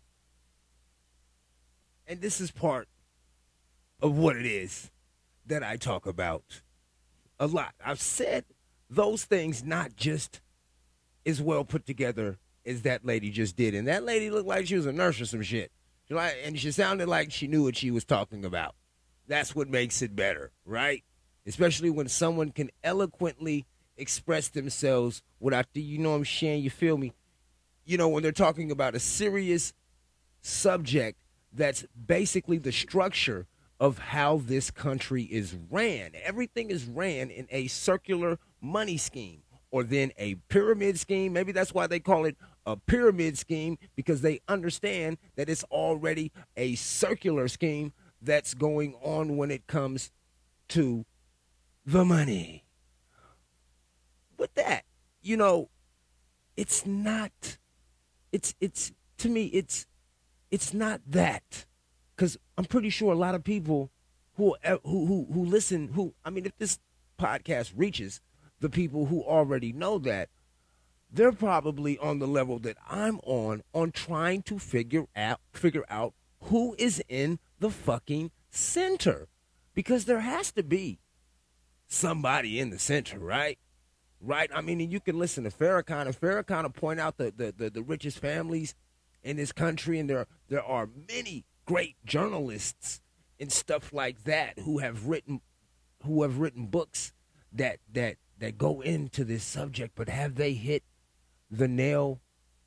And 2.07 2.21
this 2.21 2.39
is 2.39 2.49
part 2.49 2.87
of 4.01 4.17
what 4.17 4.37
it 4.37 4.45
is 4.45 4.89
that 5.45 5.63
I 5.63 5.75
talk 5.75 6.05
about 6.05 6.61
a 7.41 7.45
lot. 7.45 7.73
I've 7.85 7.99
said 7.99 8.45
those 8.89 9.25
things 9.25 9.65
not 9.65 9.97
just 9.97 10.39
as 11.25 11.41
well 11.41 11.65
put 11.65 11.85
together 11.85 12.37
as 12.69 12.83
that 12.83 13.05
lady 13.05 13.31
just 13.31 13.55
did. 13.55 13.73
And 13.73 13.87
that 13.87 14.03
lady 14.03 14.29
looked 14.29 14.47
like 14.47 14.67
she 14.67 14.75
was 14.75 14.85
a 14.85 14.93
nurse 14.93 15.19
or 15.19 15.25
some 15.25 15.41
shit. 15.41 15.71
She 16.07 16.13
like, 16.13 16.35
and 16.43 16.57
she 16.57 16.71
sounded 16.71 17.07
like 17.07 17.31
she 17.31 17.47
knew 17.47 17.63
what 17.63 17.75
she 17.75 17.91
was 17.91 18.05
talking 18.05 18.45
about. 18.45 18.75
That's 19.27 19.55
what 19.55 19.67
makes 19.67 20.01
it 20.01 20.15
better, 20.15 20.51
right? 20.65 21.03
Especially 21.45 21.89
when 21.89 22.07
someone 22.07 22.51
can 22.51 22.69
eloquently 22.83 23.65
express 23.97 24.47
themselves 24.47 25.21
without 25.39 25.67
the, 25.73 25.81
you 25.81 25.97
know 25.97 26.13
I'm 26.13 26.25
saying, 26.25 26.63
you 26.63 26.69
feel 26.69 26.97
me? 26.97 27.13
You 27.85 27.97
know, 27.97 28.07
when 28.07 28.23
they're 28.23 28.31
talking 28.31 28.71
about 28.71 28.95
a 28.95 28.99
serious 28.99 29.73
subject 30.41 31.19
that's 31.51 31.85
basically 32.05 32.57
the 32.57 32.71
structure 32.71 33.47
of 33.79 33.97
how 33.97 34.37
this 34.37 34.71
country 34.71 35.23
is 35.23 35.55
ran. 35.69 36.11
Everything 36.23 36.69
is 36.69 36.85
ran 36.85 37.29
in 37.29 37.47
a 37.49 37.67
circular 37.67 38.37
money 38.61 38.97
scheme 38.97 39.41
or 39.71 39.83
then 39.83 40.11
a 40.17 40.35
pyramid 40.49 40.99
scheme. 40.99 41.33
Maybe 41.33 41.51
that's 41.51 41.73
why 41.73 41.87
they 41.87 41.99
call 41.99 42.25
it 42.25 42.35
a 42.65 42.75
pyramid 42.75 43.37
scheme 43.37 43.77
because 43.95 44.21
they 44.21 44.39
understand 44.47 45.17
that 45.35 45.49
it's 45.49 45.63
already 45.65 46.31
a 46.57 46.75
circular 46.75 47.47
scheme 47.47 47.93
that's 48.21 48.53
going 48.53 48.95
on 49.01 49.37
when 49.37 49.51
it 49.51 49.67
comes 49.67 50.11
to 50.69 51.05
the 51.85 52.05
money. 52.05 52.65
With 54.37 54.53
that, 54.55 54.83
you 55.21 55.35
know, 55.37 55.69
it's 56.55 56.85
not 56.85 57.57
it's 58.31 58.53
it's 58.59 58.91
to 59.17 59.29
me 59.29 59.45
it's 59.45 59.87
it's 60.51 60.73
not 60.73 61.01
that 61.07 61.65
cuz 62.17 62.37
I'm 62.57 62.65
pretty 62.65 62.89
sure 62.89 63.13
a 63.13 63.15
lot 63.17 63.35
of 63.35 63.43
people 63.43 63.91
who 64.35 64.55
eh, 64.63 64.77
who 64.83 65.05
who 65.05 65.27
who 65.31 65.45
listen 65.45 65.89
who 65.89 66.13
I 66.25 66.29
mean 66.29 66.45
if 66.45 66.57
this 66.57 66.79
podcast 67.17 67.73
reaches 67.75 68.21
the 68.59 68.69
people 68.69 69.05
who 69.05 69.23
already 69.23 69.71
know 69.71 69.99
that 69.99 70.29
they're 71.11 71.31
probably 71.31 71.97
on 71.97 72.19
the 72.19 72.27
level 72.27 72.59
that 72.59 72.77
I'm 72.87 73.19
on 73.23 73.63
on 73.73 73.91
trying 73.91 74.43
to 74.43 74.59
figure 74.59 75.05
out 75.15 75.39
figure 75.53 75.85
out 75.89 76.13
who 76.43 76.75
is 76.77 77.03
in 77.09 77.39
the 77.59 77.69
fucking 77.69 78.31
center 78.49 79.27
because 79.73 80.05
there 80.05 80.21
has 80.21 80.51
to 80.53 80.63
be 80.63 80.99
somebody 81.87 82.59
in 82.59 82.69
the 82.69 82.79
center, 82.79 83.19
right? 83.19 83.57
Right? 84.21 84.49
I 84.53 84.61
mean, 84.61 84.79
you 84.91 84.99
can 84.99 85.17
listen 85.17 85.45
to 85.45 85.49
Farrakhan 85.49 86.05
and 86.05 86.19
Farrakhan 86.19 86.63
will 86.63 86.69
point 86.69 86.99
out 86.99 87.17
the, 87.17 87.33
the, 87.35 87.53
the, 87.55 87.69
the 87.69 87.81
richest 87.81 88.19
families 88.19 88.75
in 89.23 89.37
this 89.37 89.51
country, 89.51 89.99
and 89.99 90.09
there 90.09 90.27
there 90.47 90.63
are 90.63 90.89
many 91.07 91.45
great 91.65 91.95
journalists 92.05 93.01
and 93.39 93.51
stuff 93.51 93.93
like 93.93 94.23
that 94.23 94.59
who 94.59 94.79
have 94.79 95.07
written 95.07 95.41
who 96.05 96.23
have 96.23 96.37
written 96.37 96.67
books 96.67 97.13
that 97.51 97.79
that 97.91 98.17
that 98.37 98.57
go 98.57 98.81
into 98.81 99.23
this 99.25 99.43
subject, 99.43 99.93
but 99.95 100.09
have 100.09 100.35
they 100.35 100.53
hit 100.53 100.83
the 101.49 101.67
nail 101.67 102.21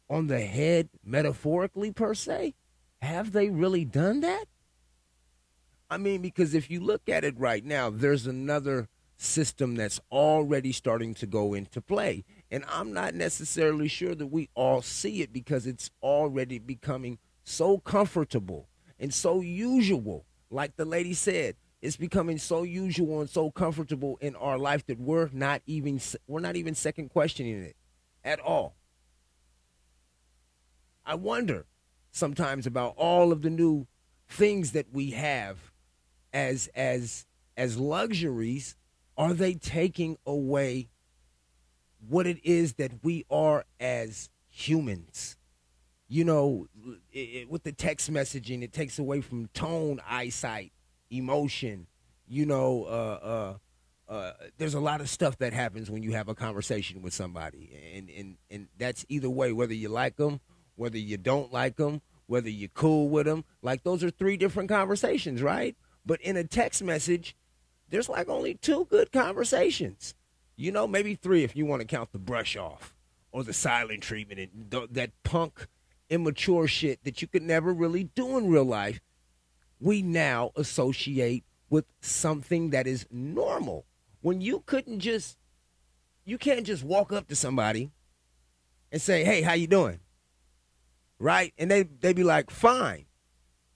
on 0.09 0.27
the 0.27 0.41
head 0.41 0.89
metaphorically 1.05 1.93
per 1.93 2.15
se? 2.15 2.55
Have 3.01 3.33
they 3.33 3.49
really 3.49 3.85
done 3.85 4.21
that? 4.21 4.45
I 5.91 5.99
mean, 5.99 6.23
because 6.23 6.55
if 6.55 6.71
you 6.71 6.81
look 6.81 7.09
at 7.09 7.25
it 7.25 7.39
right 7.39 7.65
now, 7.65 7.91
there's 7.91 8.27
another 8.27 8.89
system 9.19 9.77
that's 9.77 10.01
already 10.11 10.73
starting 10.73 11.15
to 11.15 11.27
go 11.27 11.55
into 11.55 11.81
play. 11.81 12.25
And 12.51 12.65
I'm 12.69 12.93
not 12.93 13.15
necessarily 13.15 13.89
sure 13.89 14.15
that 14.15 14.27
we 14.27 14.49
all 14.55 14.83
see 14.83 15.23
it 15.23 15.33
because 15.33 15.67
it's 15.67 15.91
already 16.03 16.59
becoming 16.59 17.19
so 17.45 17.79
comfortable 17.79 18.69
and 18.99 19.13
so 19.13 19.41
usual. 19.41 20.25
Like 20.51 20.77
the 20.77 20.85
lady 20.85 21.15
said, 21.15 21.57
it's 21.81 21.97
becoming 21.97 22.39
so 22.39 22.63
usual 22.63 23.21
and 23.21 23.29
so 23.29 23.51
comfortable 23.51 24.17
in 24.21 24.37
our 24.37 24.59
life 24.59 24.87
that 24.87 25.01
we're 25.01 25.31
not 25.33 25.63
even 25.67 26.01
we're 26.27 26.41
not 26.41 26.57
even 26.57 26.75
second 26.75 27.11
questioning 27.11 27.63
it 27.63 27.77
at 28.25 28.41
all. 28.41 28.77
I 31.05 31.15
wonder 31.15 31.67
sometimes 32.11 32.67
about 32.67 32.95
all 32.97 33.33
of 33.33 33.43
the 33.43 33.51
new 33.51 33.87
things 34.29 34.73
that 34.73 34.87
we 34.93 35.11
have 35.11 35.73
as 36.33 36.69
as 36.75 37.27
as 37.57 37.77
luxuries 37.77 38.77
are 39.17 39.35
they 39.35 39.55
taking 39.55 40.17
away 40.27 40.89
what 42.09 42.27
it 42.27 42.39
is 42.45 42.75
that 42.75 42.93
we 43.03 43.25
are 43.31 43.65
as 43.79 44.31
humans 44.49 45.37
you 46.09 46.25
know 46.25 46.67
it, 47.13 47.19
it, 47.19 47.51
with 47.51 47.63
the 47.63 47.73
text 47.73 48.11
messaging 48.11 48.63
it 48.63 48.73
takes 48.73 48.99
away 48.99 49.21
from 49.21 49.49
tone 49.49 50.01
eyesight 50.09 50.73
emotion. 51.13 51.87
You 52.27 52.47
know, 52.47 52.85
uh, 52.85 53.27
uh, 53.27 53.55
uh, 54.13 54.33
there's 54.59 54.75
a 54.75 54.81
lot 54.81 55.01
of 55.01 55.09
stuff 55.09 55.39
that 55.39 55.53
happens 55.53 55.91
when 55.91 56.03
you 56.03 56.13
have 56.13 56.29
a 56.29 56.35
conversation 56.35 57.01
with 57.01 57.15
somebody, 57.15 57.71
and 57.97 58.11
and 58.11 58.37
and 58.51 58.69
that's 58.79 59.07
either 59.09 59.31
way, 59.31 59.53
whether 59.53 59.73
you 59.73 59.89
like 59.89 60.17
them, 60.17 60.41
whether 60.77 60.99
you 60.99 61.17
don't 61.17 61.53
like 61.53 61.77
them, 61.77 62.03
whether 62.27 62.51
you're 62.51 62.69
cool 62.75 63.09
with 63.09 63.27
them. 63.27 63.45
Like 63.63 63.85
those 63.85 64.05
are 64.05 64.11
three 64.11 64.37
different 64.37 64.69
conversations, 64.69 65.41
right? 65.41 65.77
But 66.05 66.21
in 66.21 66.37
a 66.37 66.45
text 66.45 66.83
message, 66.83 67.35
there's 67.89 68.09
like 68.09 68.29
only 68.29 68.55
two 68.55 68.87
good 68.91 69.13
conversations. 69.13 70.15
You 70.57 70.73
know, 70.73 70.87
maybe 70.87 71.15
three 71.15 71.43
if 71.43 71.57
you 71.57 71.65
want 71.65 71.81
to 71.81 71.87
count 71.87 72.13
the 72.13 72.19
brush 72.19 72.57
off 72.57 72.95
or 73.31 73.43
the 73.43 73.55
silent 73.55 74.03
treatment 74.03 74.41
and 74.41 74.71
th- 74.71 74.91
that 74.91 75.11
punk, 75.23 75.69
immature 76.11 76.67
shit 76.67 77.03
that 77.05 77.23
you 77.23 77.29
could 77.29 77.43
never 77.43 77.73
really 77.73 78.05
do 78.05 78.37
in 78.37 78.49
real 78.49 78.65
life 78.65 79.01
we 79.83 80.01
now 80.01 80.53
associate 80.55 81.45
with 81.69 81.87
something 82.01 82.71
that 82.71 82.87
is 82.87 83.07
normal. 83.11 83.85
When 84.23 84.41
you 84.41 84.63
couldn't 84.67 85.01
just 85.01 85.37
you 86.25 86.39
can't 86.39 86.65
just 86.65 86.85
walk 86.85 87.13
up 87.13 87.29
to 87.29 87.37
somebody 87.37 87.91
and 88.91 89.03
say, 89.03 89.25
"Hey, 89.25 89.43
how 89.43 89.53
you 89.53 89.67
doing?" 89.67 90.01
Right? 91.19 91.53
And 91.59 91.71
they 91.71 91.83
they 91.83 92.13
be 92.13 92.25
like, 92.25 92.51
"Fine." 92.51 93.07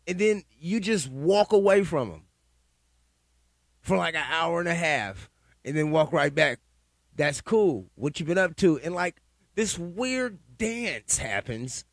And 0.07 0.19
then 0.19 0.45
you 0.59 0.81
just 0.81 1.09
walk 1.09 1.53
away 1.53 1.83
from 1.85 2.11
them 2.11 2.23
for 3.81 3.97
like 3.97 4.15
an 4.15 4.25
hour 4.31 4.61
and 4.61 4.69
a 4.69 4.75
half 4.75 5.29
and 5.65 5.76
then 5.76 5.91
walk 5.91 6.12
right 6.12 6.35
back. 6.35 6.61
That's 7.15 7.41
cool. 7.41 7.91
What 7.95 8.21
you 8.21 8.26
been 8.26 8.38
up 8.38 8.57
to? 8.57 8.79
And 8.79 8.95
like 8.95 9.21
this 9.57 9.79
weird 9.79 10.38
dance 10.59 11.19
happens 11.19 11.85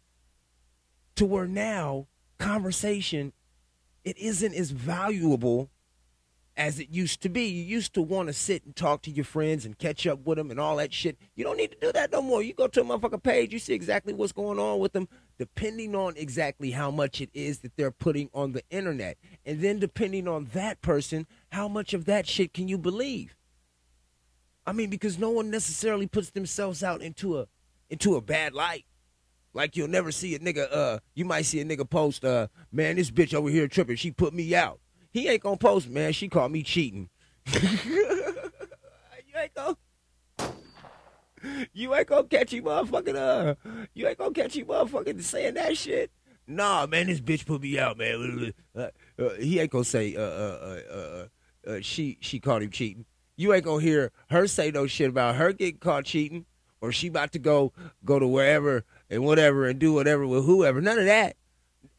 to 1.15 1.25
where 1.25 1.47
now 1.47 2.07
conversation 2.37 3.33
it 4.03 4.17
isn't 4.17 4.53
as 4.53 4.71
valuable 4.71 5.69
as 6.55 6.79
it 6.79 6.89
used 6.89 7.21
to 7.21 7.29
be. 7.29 7.45
You 7.45 7.63
used 7.63 7.93
to 7.93 8.01
want 8.01 8.27
to 8.27 8.33
sit 8.33 8.65
and 8.65 8.75
talk 8.75 9.01
to 9.03 9.11
your 9.11 9.25
friends 9.25 9.65
and 9.65 9.77
catch 9.77 10.05
up 10.05 10.25
with 10.25 10.37
them 10.37 10.51
and 10.51 10.59
all 10.59 10.75
that 10.77 10.93
shit. 10.93 11.17
You 11.35 11.43
don't 11.43 11.57
need 11.57 11.71
to 11.71 11.77
do 11.79 11.91
that 11.91 12.11
no 12.11 12.21
more. 12.21 12.43
You 12.43 12.53
go 12.53 12.67
to 12.67 12.81
a 12.81 12.83
motherfucker 12.83 13.21
page, 13.21 13.53
you 13.53 13.59
see 13.59 13.73
exactly 13.73 14.13
what's 14.13 14.31
going 14.31 14.59
on 14.59 14.79
with 14.79 14.93
them, 14.93 15.07
depending 15.37 15.95
on 15.95 16.15
exactly 16.15 16.71
how 16.71 16.91
much 16.91 17.21
it 17.21 17.29
is 17.33 17.59
that 17.59 17.75
they're 17.75 17.91
putting 17.91 18.29
on 18.33 18.51
the 18.51 18.63
internet. 18.69 19.17
And 19.45 19.61
then 19.61 19.79
depending 19.79 20.27
on 20.27 20.49
that 20.53 20.81
person, 20.81 21.27
how 21.51 21.67
much 21.67 21.93
of 21.93 22.05
that 22.05 22.27
shit 22.27 22.53
can 22.53 22.67
you 22.67 22.77
believe? 22.77 23.35
I 24.65 24.71
mean, 24.71 24.89
because 24.89 25.19
no 25.19 25.29
one 25.29 25.49
necessarily 25.49 26.07
puts 26.07 26.29
themselves 26.29 26.83
out 26.83 27.01
into 27.01 27.37
a 27.39 27.47
into 27.89 28.15
a 28.15 28.21
bad 28.21 28.53
light. 28.53 28.85
Like 29.53 29.75
you'll 29.75 29.89
never 29.89 30.11
see 30.11 30.33
a 30.35 30.39
nigga. 30.39 30.67
Uh, 30.71 30.99
you 31.15 31.25
might 31.25 31.43
see 31.43 31.59
a 31.59 31.65
nigga 31.65 31.87
post. 31.87 32.23
Uh, 32.23 32.47
man, 32.71 32.95
this 32.95 33.11
bitch 33.11 33.33
over 33.33 33.49
here 33.49 33.67
tripping. 33.67 33.97
She 33.97 34.11
put 34.11 34.33
me 34.33 34.55
out. 34.55 34.79
He 35.13 35.29
ain't 35.29 35.43
gonna 35.43 35.57
post, 35.57 35.89
man. 35.89 36.11
She 36.11 36.27
called 36.27 36.51
me 36.51 36.63
cheating. 36.63 37.07
you 37.61 37.61
ain't 39.37 39.53
gonna. 39.53 39.77
you 41.73 41.93
ain't 41.93 42.07
gonna 42.07 42.23
catch 42.23 42.51
him 42.51 42.63
motherfucking 42.63 43.15
uh 43.15 43.53
you 43.93 44.07
ain't 44.07 44.17
gonna 44.17 44.33
catch 44.33 44.55
him 44.55 44.65
motherfucking 44.65 45.21
saying 45.21 45.53
that 45.53 45.77
shit. 45.77 46.11
Nah, 46.47 46.87
man, 46.87 47.07
this 47.07 47.21
bitch 47.21 47.45
put 47.45 47.61
me 47.61 47.77
out, 47.77 47.97
man. 47.97 48.53
Uh, 48.75 48.87
uh, 49.19 49.29
he 49.39 49.59
ain't 49.59 49.69
gonna 49.69 49.83
say 49.83 50.15
uh 50.15 50.21
uh 50.21 50.79
uh 50.91 50.95
uh, 50.97 51.71
uh 51.71 51.79
she 51.81 52.17
she 52.19 52.39
caught 52.39 52.63
him 52.63 52.71
cheating. 52.71 53.05
You 53.37 53.53
ain't 53.53 53.65
gonna 53.65 53.83
hear 53.83 54.11
her 54.31 54.47
say 54.47 54.71
no 54.71 54.87
shit 54.87 55.09
about 55.09 55.35
her 55.35 55.53
getting 55.53 55.77
caught 55.77 56.05
cheating 56.05 56.45
or 56.81 56.91
she 56.91 57.07
about 57.07 57.31
to 57.33 57.39
go 57.39 57.71
go 58.03 58.17
to 58.17 58.27
wherever 58.27 58.83
and 59.11 59.23
whatever 59.23 59.67
and 59.67 59.77
do 59.77 59.93
whatever 59.93 60.25
with 60.25 60.45
whoever. 60.45 60.81
None 60.81 60.97
of 60.97 61.05
that. 61.05 61.35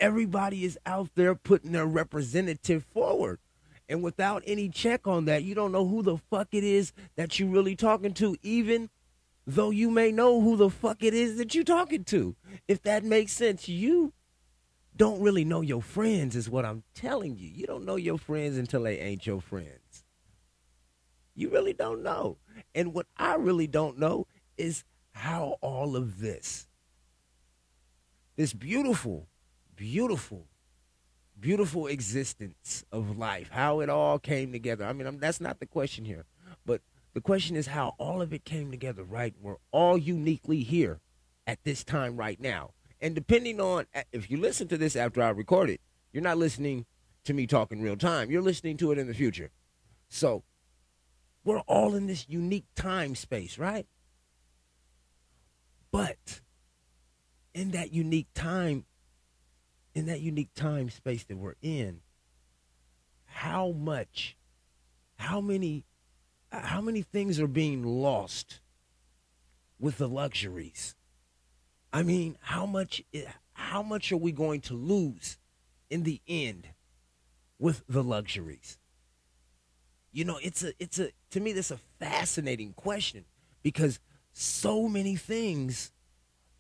Everybody 0.01 0.65
is 0.65 0.79
out 0.85 1.11
there 1.15 1.35
putting 1.35 1.73
their 1.73 1.87
representative 1.87 2.85
forward. 2.85 3.39
And 3.89 4.03
without 4.03 4.43
any 4.47 4.69
check 4.69 5.07
on 5.07 5.27
that, 5.27 5.45
you 5.45 5.55
don't 5.55 5.73
know 5.73 5.87
who 5.87 6.03
the 6.03 6.17
fuck 6.17 6.49
it 6.53 6.65
is 6.65 6.93
that 7.17 7.39
you're 7.39 7.51
really 7.51 7.77
talking 7.77 8.15
to, 8.15 8.37
even 8.43 8.91
though 9.47 9.71
you 9.71 9.91
may 9.91 10.11
know 10.11 10.41
who 10.41 10.57
the 10.57 10.71
fuck 10.71 11.03
it 11.03 11.13
is 11.13 11.37
that 11.37 11.55
you're 11.55 11.65
talking 11.65 12.05
to. 12.05 12.35
If 12.67 12.83
that 12.83 13.05
makes 13.05 13.33
sense, 13.33 13.69
you 13.69 14.15
don't 14.97 15.21
really 15.21 15.45
know 15.45 15.61
your 15.61 15.83
friends, 15.83 16.35
is 16.35 16.49
what 16.49 16.65
I'm 16.65 16.85
telling 16.95 17.37
you. 17.37 17.49
You 17.49 17.67
don't 17.67 17.85
know 17.85 17.97
your 17.97 18.19
friends 18.19 18.57
until 18.57 18.85
they 18.85 18.99
ain't 18.99 19.27
your 19.27 19.41
friends. 19.41 20.05
You 21.35 21.51
really 21.51 21.73
don't 21.73 22.03
know. 22.03 22.39
And 22.75 22.95
what 22.95 23.07
I 23.17 23.35
really 23.35 23.67
don't 23.67 23.99
know 23.99 24.27
is 24.57 24.85
how 25.13 25.59
all 25.61 25.97
of 25.97 26.21
this, 26.21 26.69
this 28.37 28.53
beautiful, 28.53 29.29
beautiful, 29.85 30.47
beautiful 31.39 31.87
existence 31.87 32.87
of 32.91 33.19
life, 33.19 33.51
how 33.53 33.81
it 33.81 33.91
all 33.91 34.19
came 34.19 34.51
together. 34.51 34.83
I 34.83 34.95
mean, 34.95 35.07
I'm, 35.07 35.19
that's 35.19 35.43
not 35.43 35.61
the 35.61 35.67
question 35.67 36.07
here, 36.07 36.25
but 36.65 36.81
the 37.13 37.21
question 37.21 37.55
is 37.55 37.67
how 37.67 37.95
all 37.99 38.23
of 38.23 38.33
it 38.33 38.47
came 38.47 38.71
together, 38.71 39.05
right? 39.05 39.35
We're 39.39 39.59
all 39.73 39.99
uniquely 39.99 40.63
here 40.63 41.01
at 41.47 41.63
this 41.65 41.85
time 41.85 42.17
right 42.17 42.41
now. 42.41 42.71
And 42.99 43.15
depending 43.15 43.61
on 43.61 43.85
if 44.11 44.31
you 44.31 44.39
listen 44.39 44.69
to 44.69 44.79
this 44.79 44.97
after 44.97 45.23
I 45.23 45.29
record 45.29 45.69
it, 45.69 45.83
you're 46.15 46.23
not 46.23 46.39
listening 46.39 46.87
to 47.25 47.35
me 47.35 47.47
talking 47.47 47.83
real 47.83 47.99
time. 47.99 48.31
You're 48.31 48.41
listening 48.41 48.79
to 48.79 48.91
it 48.91 48.97
in 48.97 49.07
the 49.07 49.13
future. 49.13 49.51
So 50.09 50.45
we're 51.45 51.61
all 51.61 51.95
in 51.95 52.07
this 52.07 52.25
unique 52.27 52.69
time 52.75 53.15
space, 53.15 53.59
right? 53.59 53.87
But 55.93 56.41
in 57.53 57.73
that 57.73 57.93
unique 57.93 58.29
time, 58.35 58.87
in 59.95 60.07
that 60.07 60.21
unique 60.21 60.53
time 60.55 60.91
space 60.91 61.25
that 61.25 61.37
we're 61.37 61.55
in, 61.63 62.01
how 63.27 63.71
much, 63.71 64.37
how 65.17 65.41
many, 65.41 65.85
how 66.51 66.81
many 66.81 67.03
things 67.03 67.39
are 67.41 67.47
being 67.47 67.83
lost 67.83 68.61
with 69.79 69.99
the 69.99 70.09
luxuries? 70.09 70.95
I 71.93 72.03
mean, 72.03 72.37
how 72.41 72.67
much, 72.67 73.03
how 73.53 73.83
much 73.83 74.11
are 74.11 74.17
we 74.17 74.33
going 74.33 74.61
to 74.63 74.75
lose 74.75 75.39
in 75.91 76.03
the 76.03 76.21
end 76.27 76.69
with 77.59 77.85
the 77.89 78.03
luxuries? 78.03 78.79
You 80.13 80.25
know, 80.25 80.39
it's 80.43 80.63
a, 80.65 80.73
it's 80.79 80.99
a, 80.99 81.11
to 81.31 81.41
me, 81.41 81.53
that's 81.53 81.71
a 81.71 81.81
fascinating 81.99 82.73
question 82.73 83.25
because 83.63 84.01
so 84.33 84.89
many 84.89 85.17
things 85.17 85.93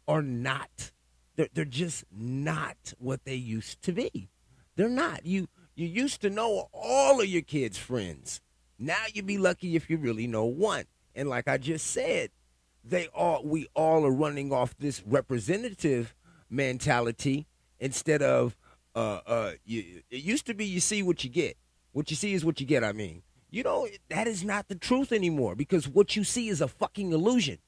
are 0.06 0.22
not 0.22 0.92
they're, 1.36 1.48
they're 1.52 1.64
just 1.64 2.04
not 2.10 2.94
what 2.98 3.24
they 3.24 3.34
used 3.34 3.82
to 3.82 3.92
be. 3.92 4.28
They're 4.76 4.88
not. 4.88 5.24
You 5.24 5.48
you 5.74 5.86
used 5.86 6.20
to 6.22 6.30
know 6.30 6.68
all 6.72 7.20
of 7.20 7.26
your 7.26 7.42
kids 7.42 7.78
friends. 7.78 8.40
Now 8.78 9.02
you'd 9.12 9.26
be 9.26 9.38
lucky 9.38 9.76
if 9.76 9.88
you 9.90 9.96
really 9.96 10.26
know 10.26 10.44
one. 10.44 10.84
And 11.14 11.28
like 11.28 11.48
i 11.48 11.58
just 11.58 11.86
said 11.88 12.30
they 12.84 13.06
all 13.08 13.42
we 13.44 13.68
all 13.74 14.04
are 14.04 14.10
running 14.10 14.52
off 14.52 14.76
this 14.78 15.02
representative 15.06 16.14
mentality 16.50 17.46
instead 17.80 18.22
of 18.22 18.56
uh 18.94 19.20
uh 19.26 19.52
you, 19.64 20.02
it 20.10 20.22
used 20.22 20.46
to 20.46 20.54
be 20.54 20.64
you 20.64 20.80
see 20.80 21.02
what 21.02 21.24
you 21.24 21.30
get. 21.30 21.56
What 21.92 22.10
you 22.10 22.16
see 22.16 22.34
is 22.34 22.44
what 22.44 22.60
you 22.60 22.66
get 22.66 22.82
i 22.84 22.92
mean. 22.92 23.22
You 23.50 23.62
know 23.62 23.86
that 24.08 24.26
is 24.26 24.44
not 24.44 24.68
the 24.68 24.74
truth 24.74 25.12
anymore 25.12 25.54
because 25.54 25.88
what 25.88 26.16
you 26.16 26.24
see 26.24 26.48
is 26.48 26.60
a 26.60 26.68
fucking 26.68 27.12
illusion. 27.12 27.58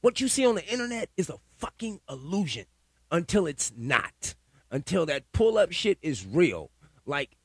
What 0.00 0.20
you 0.20 0.26
see 0.26 0.44
on 0.44 0.56
the 0.56 0.66
internet 0.66 1.10
is 1.16 1.30
a 1.30 1.38
fucking 1.62 2.00
illusion 2.10 2.66
until 3.12 3.46
it's 3.46 3.72
not. 3.76 4.34
Until 4.70 5.06
that 5.06 5.30
pull 5.32 5.58
up 5.58 5.70
shit 5.70 5.98
is 6.02 6.26
real. 6.26 6.70
Like, 7.06 7.36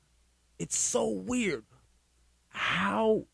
it's 0.57 0.77
so 0.77 1.07
weird. 1.07 1.65
How, 2.49 3.25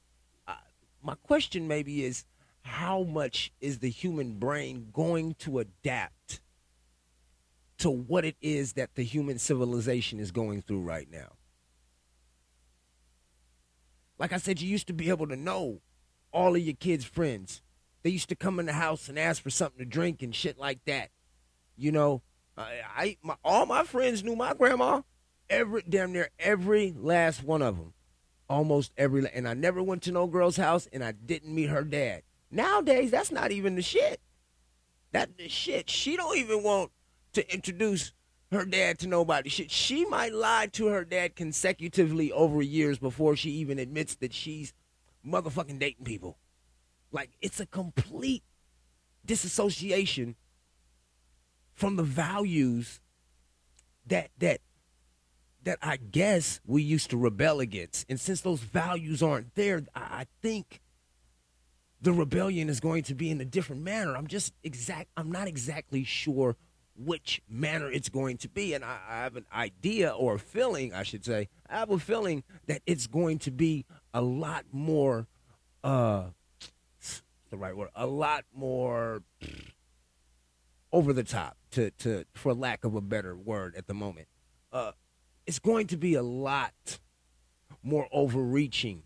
uh, 0.47 0.55
my 1.01 1.15
question 1.23 1.67
maybe 1.67 2.03
is 2.03 2.25
how 2.63 3.03
much 3.03 3.53
is 3.61 3.79
the 3.79 3.89
human 3.89 4.39
brain 4.39 4.89
going 4.91 5.35
to 5.35 5.59
adapt 5.59 6.41
to 7.77 7.89
what 7.89 8.25
it 8.25 8.35
is 8.41 8.73
that 8.73 8.95
the 8.95 9.03
human 9.03 9.39
civilization 9.39 10.19
is 10.19 10.31
going 10.31 10.61
through 10.61 10.81
right 10.81 11.09
now? 11.09 11.33
Like 14.19 14.33
I 14.33 14.37
said, 14.37 14.59
you 14.59 14.67
used 14.67 14.87
to 14.87 14.93
be 14.93 15.09
able 15.09 15.27
to 15.27 15.35
know 15.35 15.81
all 16.31 16.55
of 16.55 16.61
your 16.61 16.75
kids' 16.75 17.05
friends 17.05 17.61
they 18.03 18.09
used 18.09 18.29
to 18.29 18.35
come 18.35 18.59
in 18.59 18.65
the 18.65 18.73
house 18.73 19.09
and 19.09 19.17
ask 19.17 19.41
for 19.41 19.49
something 19.49 19.79
to 19.79 19.85
drink 19.85 20.21
and 20.21 20.35
shit 20.35 20.59
like 20.59 20.83
that. 20.85 21.09
You 21.75 21.91
know, 21.91 22.21
I, 22.57 22.81
I 22.95 23.17
my, 23.23 23.35
all 23.43 23.65
my 23.65 23.83
friends 23.83 24.23
knew 24.23 24.35
my 24.35 24.53
grandma. 24.53 25.01
Every 25.49 25.83
damn 25.87 26.11
near 26.13 26.29
every 26.39 26.93
last 26.97 27.43
one 27.43 27.61
of 27.61 27.77
them, 27.77 27.93
almost 28.49 28.91
every. 28.97 29.27
And 29.33 29.47
I 29.47 29.53
never 29.53 29.81
went 29.81 30.03
to 30.03 30.11
no 30.11 30.27
girl's 30.27 30.57
house, 30.57 30.87
and 30.91 31.03
I 31.03 31.13
didn't 31.13 31.53
meet 31.53 31.69
her 31.69 31.83
dad. 31.83 32.23
Nowadays, 32.51 33.11
that's 33.11 33.31
not 33.31 33.51
even 33.51 33.75
the 33.75 33.81
shit. 33.81 34.21
That 35.11 35.37
the 35.37 35.49
shit. 35.49 35.89
She 35.89 36.15
don't 36.15 36.37
even 36.37 36.63
want 36.63 36.91
to 37.33 37.53
introduce 37.53 38.13
her 38.51 38.65
dad 38.65 38.99
to 38.99 39.07
nobody. 39.07 39.49
Shit, 39.49 39.71
she 39.71 40.05
might 40.05 40.33
lie 40.33 40.67
to 40.73 40.87
her 40.87 41.03
dad 41.03 41.35
consecutively 41.35 42.31
over 42.31 42.61
years 42.61 42.99
before 42.99 43.35
she 43.35 43.51
even 43.51 43.79
admits 43.79 44.15
that 44.15 44.33
she's 44.33 44.73
motherfucking 45.25 45.79
dating 45.79 46.05
people. 46.05 46.37
Like 47.13 47.29
it's 47.41 47.59
a 47.59 47.65
complete 47.65 48.43
disassociation 49.25 50.35
from 51.73 51.95
the 51.95 52.03
values 52.03 52.99
that 54.07 54.31
that 54.39 54.59
that 55.63 55.79
I 55.81 55.95
guess 55.97 56.59
we 56.65 56.81
used 56.81 57.11
to 57.11 57.17
rebel 57.17 57.61
against. 57.61 58.05
And 58.09 58.19
since 58.19 58.41
those 58.41 58.59
values 58.59 59.23
aren't 59.23 59.55
there, 59.55 59.83
I 59.95 60.25
think 60.41 60.81
the 62.01 62.11
rebellion 62.11 62.67
is 62.67 62.81
going 62.81 63.03
to 63.03 63.15
be 63.15 63.29
in 63.29 63.39
a 63.39 63.45
different 63.45 63.81
manner. 63.81 64.17
I'm 64.17 64.27
just 64.27 64.53
exact 64.63 65.09
I'm 65.15 65.31
not 65.31 65.47
exactly 65.47 66.03
sure 66.03 66.57
which 66.95 67.41
manner 67.47 67.91
it's 67.91 68.09
going 68.09 68.37
to 68.37 68.49
be. 68.49 68.73
And 68.73 68.83
I, 68.83 68.97
I 69.07 69.17
have 69.19 69.35
an 69.35 69.45
idea 69.53 70.11
or 70.11 70.35
a 70.35 70.39
feeling, 70.39 70.93
I 70.93 71.03
should 71.03 71.23
say. 71.23 71.47
I 71.69 71.77
have 71.77 71.91
a 71.91 71.99
feeling 71.99 72.43
that 72.67 72.81
it's 72.85 73.07
going 73.07 73.39
to 73.39 73.51
be 73.51 73.85
a 74.13 74.21
lot 74.21 74.65
more 74.71 75.27
uh 75.83 76.25
the 77.53 77.57
right 77.57 77.77
word, 77.77 77.89
a 77.93 78.07
lot 78.07 78.45
more 78.51 79.21
over 80.91 81.13
the 81.13 81.23
top 81.23 81.55
to 81.69 81.91
to 81.91 82.25
for 82.33 82.51
lack 82.51 82.83
of 82.83 82.95
a 82.95 83.01
better 83.01 83.37
word 83.37 83.75
at 83.75 83.85
the 83.85 83.93
moment. 83.93 84.27
Uh, 84.71 84.93
it's 85.45 85.59
going 85.59 85.85
to 85.85 85.95
be 85.95 86.15
a 86.15 86.23
lot 86.23 86.97
more 87.83 88.07
overreaching 88.11 89.03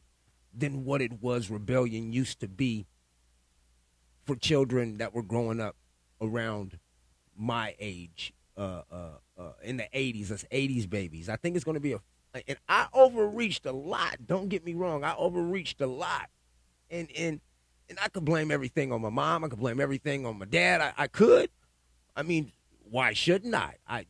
than 0.58 0.86
what 0.86 1.02
it 1.02 1.22
was 1.22 1.50
rebellion 1.50 2.14
used 2.14 2.40
to 2.40 2.48
be 2.48 2.88
for 4.26 4.38
children 4.38 4.98
that 5.00 5.14
were 5.14 5.24
growing 5.24 5.60
up 5.60 5.76
around 6.22 6.80
my 7.36 7.76
age 7.80 8.34
uh, 8.56 8.84
uh, 8.90 9.10
uh, 9.38 9.52
in 9.62 9.76
the 9.76 9.88
80s, 9.94 10.32
us 10.32 10.46
80s 10.54 10.90
babies. 10.90 11.28
I 11.28 11.36
think 11.36 11.58
it's 11.58 11.66
going 11.66 11.76
to 11.76 11.82
be 11.82 11.94
a, 11.94 12.00
and 12.48 12.58
I 12.70 12.88
overreached 12.94 13.66
a 13.66 13.74
lot. 13.74 14.26
Don't 14.26 14.48
get 14.48 14.64
me 14.64 14.74
wrong, 14.74 15.04
I 15.04 15.16
overreached 15.18 15.82
a 15.82 15.88
lot, 15.88 16.30
and 16.90 17.10
and 17.12 17.42
and 17.90 17.98
I 18.04 18.08
could 18.10 18.26
blame 18.26 18.52
everything 18.52 18.92
on 18.92 19.02
my 19.02 19.10
mom. 19.10 19.44
I 19.44 19.48
could 19.48 19.60
blame 19.60 19.80
everything 19.80 20.26
on 20.26 20.40
my 20.40 20.46
dad. 20.46 20.82
I, 20.82 20.94
I 20.98 21.08
could. 21.08 21.50
I 22.16 22.24
mean, 22.24 22.52
why 22.90 23.14
shouldn't 23.14 23.56
I? 23.56 23.76
I, 23.88 24.06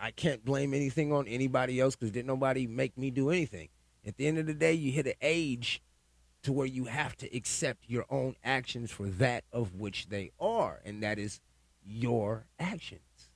I 0.00 0.10
can't 0.10 0.44
blame 0.44 0.74
anything 0.74 1.12
on 1.12 1.26
anybody 1.26 1.80
else 1.80 1.96
because 1.96 2.10
didn't 2.10 2.28
nobody 2.28 2.66
make 2.66 2.96
me 2.96 3.10
do 3.10 3.30
anything. 3.30 3.68
At 4.06 4.16
the 4.16 4.26
end 4.26 4.38
of 4.38 4.46
the 4.46 4.54
day, 4.54 4.72
you 4.72 4.92
hit 4.92 5.06
an 5.06 5.14
age 5.20 5.82
to 6.42 6.52
where 6.52 6.66
you 6.66 6.86
have 6.86 7.16
to 7.18 7.36
accept 7.36 7.84
your 7.88 8.04
own 8.10 8.34
actions 8.42 8.90
for 8.90 9.06
that 9.06 9.44
of 9.52 9.74
which 9.74 10.08
they 10.08 10.32
are, 10.40 10.80
and 10.84 11.02
that 11.02 11.18
is 11.18 11.40
your 11.84 12.46
actions. 12.58 13.30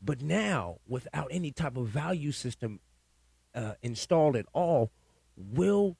But 0.00 0.22
now, 0.22 0.76
without 0.86 1.28
any 1.32 1.50
type 1.50 1.76
of 1.76 1.88
value 1.88 2.30
system 2.30 2.78
uh, 3.54 3.74
installed 3.82 4.36
at 4.36 4.46
all, 4.52 4.92
will 5.36 5.96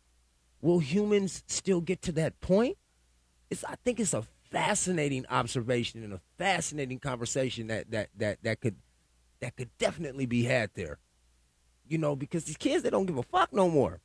will 0.60 0.78
humans 0.80 1.42
still 1.46 1.80
get 1.80 2.02
to 2.02 2.12
that 2.12 2.40
point? 2.40 2.76
It's 3.50 3.64
I 3.64 3.74
think 3.84 4.00
it's 4.00 4.14
a 4.14 4.24
fascinating 4.50 5.26
observation 5.28 6.02
and 6.02 6.12
a 6.12 6.20
fascinating 6.36 6.98
conversation 6.98 7.68
that 7.68 7.90
that 7.90 8.10
that 8.16 8.38
that 8.42 8.60
could 8.60 8.76
that 9.40 9.56
could 9.56 9.70
definitely 9.78 10.26
be 10.26 10.44
had 10.44 10.70
there. 10.74 10.98
You 11.86 11.98
know, 11.98 12.16
because 12.16 12.44
these 12.44 12.56
kids 12.56 12.82
they 12.82 12.90
don't 12.90 13.06
give 13.06 13.18
a 13.18 13.22
fuck 13.22 13.52
no 13.52 13.68
more. 13.68 14.00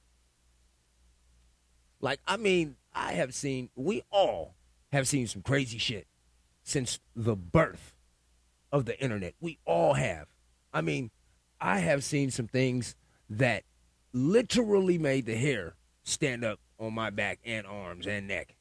Like 1.99 2.19
I 2.27 2.37
mean, 2.37 2.75
I 2.93 3.13
have 3.13 3.33
seen 3.33 3.69
we 3.75 4.03
all 4.11 4.55
have 4.91 5.07
seen 5.07 5.27
some 5.27 5.41
crazy 5.41 5.77
shit 5.77 6.07
since 6.63 6.99
the 7.15 7.35
birth 7.35 7.95
of 8.71 8.85
the 8.85 8.99
internet. 9.01 9.35
We 9.39 9.59
all 9.65 9.93
have. 9.93 10.27
I 10.73 10.81
mean, 10.81 11.11
I 11.59 11.79
have 11.79 12.03
seen 12.03 12.31
some 12.31 12.47
things 12.47 12.95
that 13.29 13.63
literally 14.13 14.97
made 14.97 15.25
the 15.25 15.35
hair 15.35 15.75
stand 16.03 16.43
up 16.43 16.59
on 16.79 16.93
my 16.93 17.09
back 17.09 17.39
and 17.45 17.65
arms 17.65 18.07
and 18.07 18.27
neck. 18.27 18.55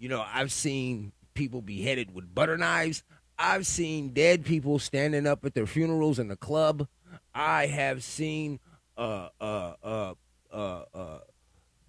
You 0.00 0.08
know, 0.08 0.24
I've 0.26 0.50
seen 0.50 1.12
people 1.34 1.60
beheaded 1.60 2.14
with 2.14 2.34
butter 2.34 2.56
knives. 2.56 3.02
I've 3.38 3.66
seen 3.66 4.14
dead 4.14 4.46
people 4.46 4.78
standing 4.78 5.26
up 5.26 5.44
at 5.44 5.52
their 5.52 5.66
funerals 5.66 6.18
in 6.18 6.28
the 6.28 6.36
club. 6.36 6.88
I 7.34 7.66
have 7.66 8.02
seen 8.02 8.60
uh 8.96 9.28
uh 9.38 9.74
uh 9.82 10.14
uh 10.50 10.84
uh 10.94 11.18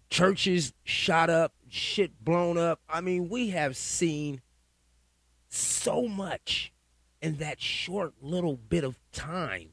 churches 0.09 0.73
shot 0.83 1.29
up, 1.29 1.53
shit 1.69 2.21
blown 2.21 2.57
up. 2.57 2.81
I 2.89 2.99
mean, 2.99 3.29
we 3.29 3.51
have 3.51 3.77
seen 3.77 4.41
so 5.47 6.05
much 6.05 6.73
in 7.21 7.37
that 7.37 7.61
short 7.61 8.13
little 8.21 8.57
bit 8.57 8.83
of 8.83 8.99
time. 9.13 9.69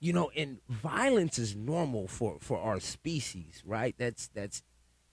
You 0.00 0.12
know, 0.12 0.32
and 0.36 0.58
violence 0.68 1.38
is 1.38 1.54
normal 1.54 2.08
for 2.08 2.38
for 2.40 2.58
our 2.58 2.80
species, 2.80 3.62
right? 3.64 3.94
That's 3.96 4.26
that's 4.34 4.64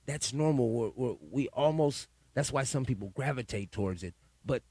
that's 0.09 0.33
normal. 0.33 0.71
We're, 0.71 0.91
we're, 0.95 1.15
we 1.31 1.47
almost 1.49 2.07
that's 2.33 2.51
why 2.51 2.63
some 2.63 2.85
people 2.85 3.11
gravitate 3.13 3.71
towards 3.71 4.03
it. 4.03 4.15
But 4.43 4.63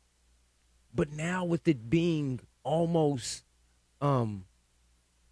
but 0.92 1.12
now 1.12 1.44
with 1.44 1.68
it 1.68 1.88
being 1.88 2.40
almost 2.64 3.44
um 4.00 4.46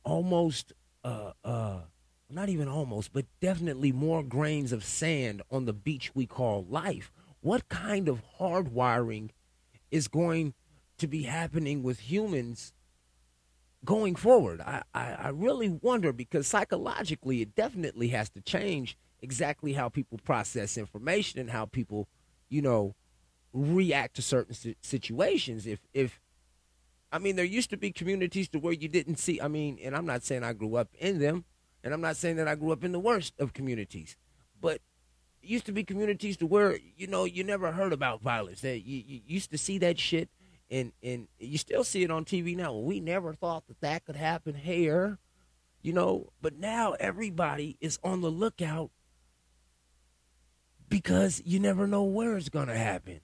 almost 0.04 0.72
uh 1.04 1.32
uh 1.44 1.80
not 2.28 2.48
even 2.48 2.68
almost, 2.68 3.12
but 3.12 3.24
definitely 3.40 3.92
more 3.92 4.22
grains 4.22 4.72
of 4.72 4.84
sand 4.84 5.42
on 5.50 5.64
the 5.64 5.72
beach 5.72 6.12
we 6.14 6.26
call 6.26 6.64
life. 6.68 7.12
What 7.40 7.68
kind 7.68 8.08
of 8.08 8.22
hardwiring 8.40 9.30
is 9.90 10.08
going 10.08 10.54
to 10.98 11.06
be 11.06 11.22
happening 11.22 11.82
with 11.84 12.00
humans 12.00 12.72
going 13.84 14.16
forward? 14.16 14.60
I, 14.60 14.82
I, 14.92 15.12
I 15.12 15.28
really 15.28 15.68
wonder 15.68 16.12
because 16.12 16.48
psychologically 16.48 17.42
it 17.42 17.54
definitely 17.54 18.08
has 18.08 18.28
to 18.30 18.40
change 18.40 18.96
exactly 19.26 19.72
how 19.72 19.88
people 19.88 20.18
process 20.22 20.78
information 20.78 21.40
and 21.40 21.50
how 21.50 21.64
people, 21.66 22.06
you 22.48 22.62
know, 22.62 22.94
react 23.52 24.14
to 24.14 24.22
certain 24.22 24.54
situations. 24.80 25.66
If 25.66 25.80
if 25.92 26.20
I 27.10 27.18
mean, 27.18 27.34
there 27.34 27.44
used 27.44 27.70
to 27.70 27.76
be 27.76 27.90
communities 27.90 28.48
to 28.50 28.60
where 28.60 28.72
you 28.72 28.88
didn't 28.88 29.16
see. 29.16 29.40
I 29.40 29.48
mean, 29.48 29.80
and 29.82 29.96
I'm 29.96 30.06
not 30.06 30.22
saying 30.22 30.44
I 30.44 30.52
grew 30.52 30.76
up 30.76 30.90
in 30.98 31.18
them, 31.18 31.44
and 31.82 31.92
I'm 31.92 32.00
not 32.00 32.16
saying 32.16 32.36
that 32.36 32.46
I 32.46 32.54
grew 32.54 32.70
up 32.70 32.84
in 32.84 32.92
the 32.92 33.00
worst 33.00 33.34
of 33.40 33.52
communities, 33.52 34.16
but 34.60 34.80
used 35.42 35.66
to 35.66 35.72
be 35.72 35.82
communities 35.82 36.36
to 36.36 36.46
where 36.46 36.78
you 36.96 37.08
know 37.08 37.24
you 37.24 37.42
never 37.42 37.72
heard 37.72 37.92
about 37.92 38.22
violence. 38.22 38.60
That 38.60 38.86
you, 38.86 39.02
you 39.04 39.20
used 39.26 39.50
to 39.50 39.58
see 39.58 39.78
that 39.78 39.98
shit, 39.98 40.28
and 40.70 40.92
and 41.02 41.26
you 41.40 41.58
still 41.58 41.82
see 41.82 42.04
it 42.04 42.12
on 42.12 42.24
TV 42.24 42.56
now. 42.56 42.74
We 42.74 43.00
never 43.00 43.32
thought 43.32 43.66
that 43.66 43.80
that 43.80 44.04
could 44.04 44.16
happen 44.16 44.54
here, 44.54 45.18
you 45.82 45.92
know. 45.92 46.32
But 46.40 46.54
now 46.58 46.92
everybody 47.00 47.76
is 47.80 47.98
on 48.04 48.20
the 48.20 48.30
lookout 48.30 48.90
because 50.88 51.42
you 51.44 51.58
never 51.58 51.86
know 51.86 52.04
where 52.04 52.36
it's 52.36 52.48
gonna 52.48 52.76
happen 52.76 53.20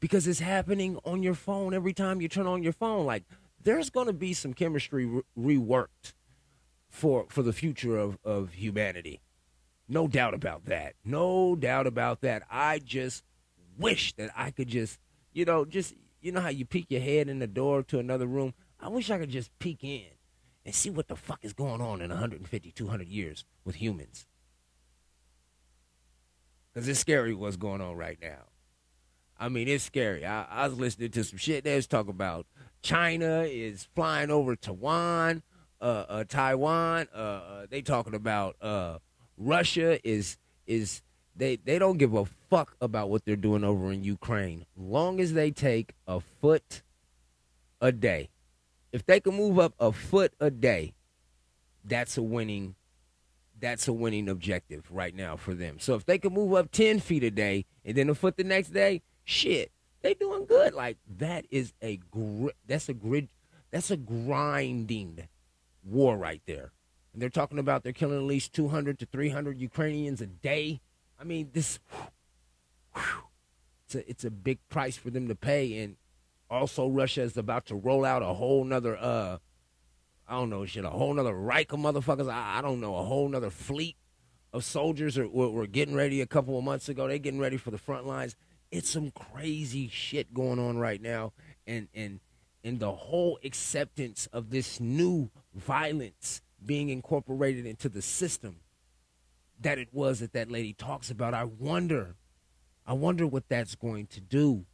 because 0.00 0.26
it's 0.26 0.40
happening 0.40 0.98
on 1.04 1.22
your 1.22 1.34
phone 1.34 1.74
every 1.74 1.92
time 1.92 2.20
you 2.20 2.28
turn 2.28 2.46
on 2.46 2.62
your 2.62 2.72
phone. 2.72 3.06
Like 3.06 3.24
there's 3.62 3.90
going 3.90 4.06
to 4.06 4.12
be 4.12 4.32
some 4.32 4.54
chemistry 4.54 5.06
re- 5.06 5.22
reworked 5.38 6.14
for 6.88 7.26
for 7.28 7.42
the 7.42 7.52
future 7.52 7.96
of 7.96 8.18
of 8.24 8.54
humanity. 8.54 9.20
No 9.88 10.08
doubt 10.08 10.34
about 10.34 10.64
that. 10.66 10.94
No 11.04 11.54
doubt 11.56 11.86
about 11.86 12.20
that. 12.22 12.42
I 12.50 12.78
just 12.78 13.22
wish 13.78 14.12
that 14.14 14.30
I 14.36 14.50
could 14.50 14.68
just, 14.68 14.98
you 15.32 15.44
know, 15.44 15.64
just 15.64 15.94
you 16.20 16.32
know 16.32 16.40
how 16.40 16.48
you 16.48 16.64
peek 16.64 16.86
your 16.88 17.00
head 17.00 17.28
in 17.28 17.38
the 17.38 17.46
door 17.46 17.82
to 17.84 17.98
another 17.98 18.26
room. 18.26 18.54
I 18.80 18.88
wish 18.88 19.10
I 19.10 19.18
could 19.18 19.30
just 19.30 19.56
peek 19.58 19.82
in 19.82 20.06
and 20.64 20.74
see 20.74 20.90
what 20.90 21.08
the 21.08 21.16
fuck 21.16 21.38
is 21.42 21.52
going 21.52 21.80
on 21.80 22.00
in 22.00 22.10
150, 22.10 22.70
200 22.72 23.08
years 23.08 23.44
with 23.64 23.76
humans. 23.76 24.26
Because 26.76 26.88
it's 26.90 27.00
scary 27.00 27.32
what's 27.32 27.56
going 27.56 27.80
on 27.80 27.96
right 27.96 28.18
now. 28.20 28.42
I 29.40 29.48
mean, 29.48 29.66
it's 29.66 29.84
scary. 29.84 30.26
I, 30.26 30.44
I 30.44 30.68
was 30.68 30.78
listening 30.78 31.10
to 31.12 31.24
some 31.24 31.38
shit 31.38 31.64
was 31.64 31.86
talking 31.86 32.10
about. 32.10 32.46
China 32.82 33.44
is 33.48 33.88
flying 33.94 34.30
over 34.30 34.54
Taiwan, 34.56 35.42
uh, 35.80 36.04
uh, 36.06 36.24
Taiwan. 36.28 37.08
Uh, 37.14 37.16
uh, 37.16 37.66
they 37.70 37.80
talking 37.80 38.14
about 38.14 38.56
uh, 38.60 38.98
Russia 39.38 40.06
is 40.06 40.36
is 40.66 41.00
they 41.34 41.56
they 41.56 41.78
don't 41.78 41.96
give 41.96 42.12
a 42.12 42.26
fuck 42.50 42.76
about 42.82 43.08
what 43.08 43.24
they're 43.24 43.36
doing 43.36 43.64
over 43.64 43.90
in 43.90 44.04
Ukraine. 44.04 44.66
Long 44.76 45.18
as 45.18 45.32
they 45.32 45.50
take 45.50 45.94
a 46.06 46.20
foot 46.20 46.82
a 47.80 47.90
day, 47.90 48.28
if 48.92 49.06
they 49.06 49.20
can 49.20 49.34
move 49.34 49.58
up 49.58 49.72
a 49.80 49.92
foot 49.92 50.34
a 50.40 50.50
day, 50.50 50.92
that's 51.82 52.18
a 52.18 52.22
winning. 52.22 52.74
That's 53.58 53.88
a 53.88 53.92
winning 53.92 54.28
objective 54.28 54.84
right 54.90 55.14
now 55.14 55.36
for 55.36 55.54
them. 55.54 55.78
So 55.78 55.94
if 55.94 56.04
they 56.04 56.18
can 56.18 56.34
move 56.34 56.54
up 56.54 56.70
ten 56.70 57.00
feet 57.00 57.24
a 57.24 57.30
day 57.30 57.64
and 57.84 57.96
then 57.96 58.10
a 58.10 58.14
foot 58.14 58.36
the 58.36 58.44
next 58.44 58.68
day, 58.70 59.02
shit, 59.24 59.72
they 60.02 60.14
doing 60.14 60.44
good. 60.44 60.74
Like 60.74 60.98
that 61.18 61.46
is 61.50 61.72
a 61.80 61.96
gr- 61.96 62.50
that's 62.66 62.88
a 62.88 62.94
grid 62.94 63.28
that's 63.70 63.90
a 63.90 63.96
grinding 63.96 65.28
war 65.82 66.16
right 66.16 66.42
there. 66.46 66.72
And 67.12 67.22
they're 67.22 67.30
talking 67.30 67.58
about 67.58 67.82
they're 67.82 67.92
killing 67.92 68.18
at 68.18 68.24
least 68.24 68.52
200 68.52 68.98
to 68.98 69.06
300 69.06 69.58
Ukrainians 69.58 70.20
a 70.20 70.26
day. 70.26 70.80
I 71.18 71.24
mean, 71.24 71.50
this 71.52 71.78
whew, 72.94 73.22
it's 73.86 73.94
a 73.94 74.10
it's 74.10 74.24
a 74.24 74.30
big 74.30 74.58
price 74.68 74.96
for 74.96 75.10
them 75.10 75.28
to 75.28 75.34
pay 75.34 75.78
and 75.82 75.96
also 76.50 76.88
Russia 76.88 77.22
is 77.22 77.36
about 77.36 77.66
to 77.66 77.74
roll 77.74 78.04
out 78.04 78.22
a 78.22 78.34
whole 78.34 78.64
nother 78.64 78.96
uh 78.96 79.38
I 80.28 80.34
don't 80.34 80.50
know 80.50 80.64
shit, 80.66 80.84
a 80.84 80.90
whole 80.90 81.14
nother 81.14 81.34
Reich 81.34 81.72
of 81.72 81.80
motherfuckers. 81.80 82.30
I, 82.30 82.58
I 82.58 82.62
don't 82.62 82.80
know, 82.80 82.96
a 82.96 83.02
whole 83.02 83.28
nother 83.28 83.50
fleet 83.50 83.96
of 84.52 84.64
soldiers 84.64 85.18
are, 85.18 85.28
were, 85.28 85.50
were 85.50 85.66
getting 85.66 85.94
ready 85.94 86.20
a 86.20 86.26
couple 86.26 86.58
of 86.58 86.64
months 86.64 86.88
ago. 86.88 87.06
They're 87.06 87.18
getting 87.18 87.40
ready 87.40 87.56
for 87.56 87.70
the 87.70 87.78
front 87.78 88.06
lines 88.06 88.36
it's 88.70 88.90
some 88.90 89.10
crazy 89.10 89.88
shit 89.88 90.34
going 90.34 90.58
on 90.58 90.78
right 90.78 91.00
now 91.00 91.32
and 91.66 91.88
and 91.94 92.20
and 92.64 92.80
the 92.80 92.92
whole 92.92 93.38
acceptance 93.44 94.26
of 94.32 94.50
this 94.50 94.80
new 94.80 95.30
violence 95.54 96.42
being 96.64 96.88
incorporated 96.88 97.64
into 97.64 97.88
the 97.88 98.02
system 98.02 98.56
that 99.60 99.78
it 99.78 99.88
was 99.92 100.20
that 100.20 100.32
that 100.32 100.50
lady 100.50 100.72
talks 100.72 101.10
about 101.10 101.32
i 101.32 101.44
wonder 101.44 102.16
i 102.86 102.92
wonder 102.92 103.26
what 103.26 103.48
that's 103.48 103.74
going 103.74 104.06
to 104.06 104.20
do 104.20 104.64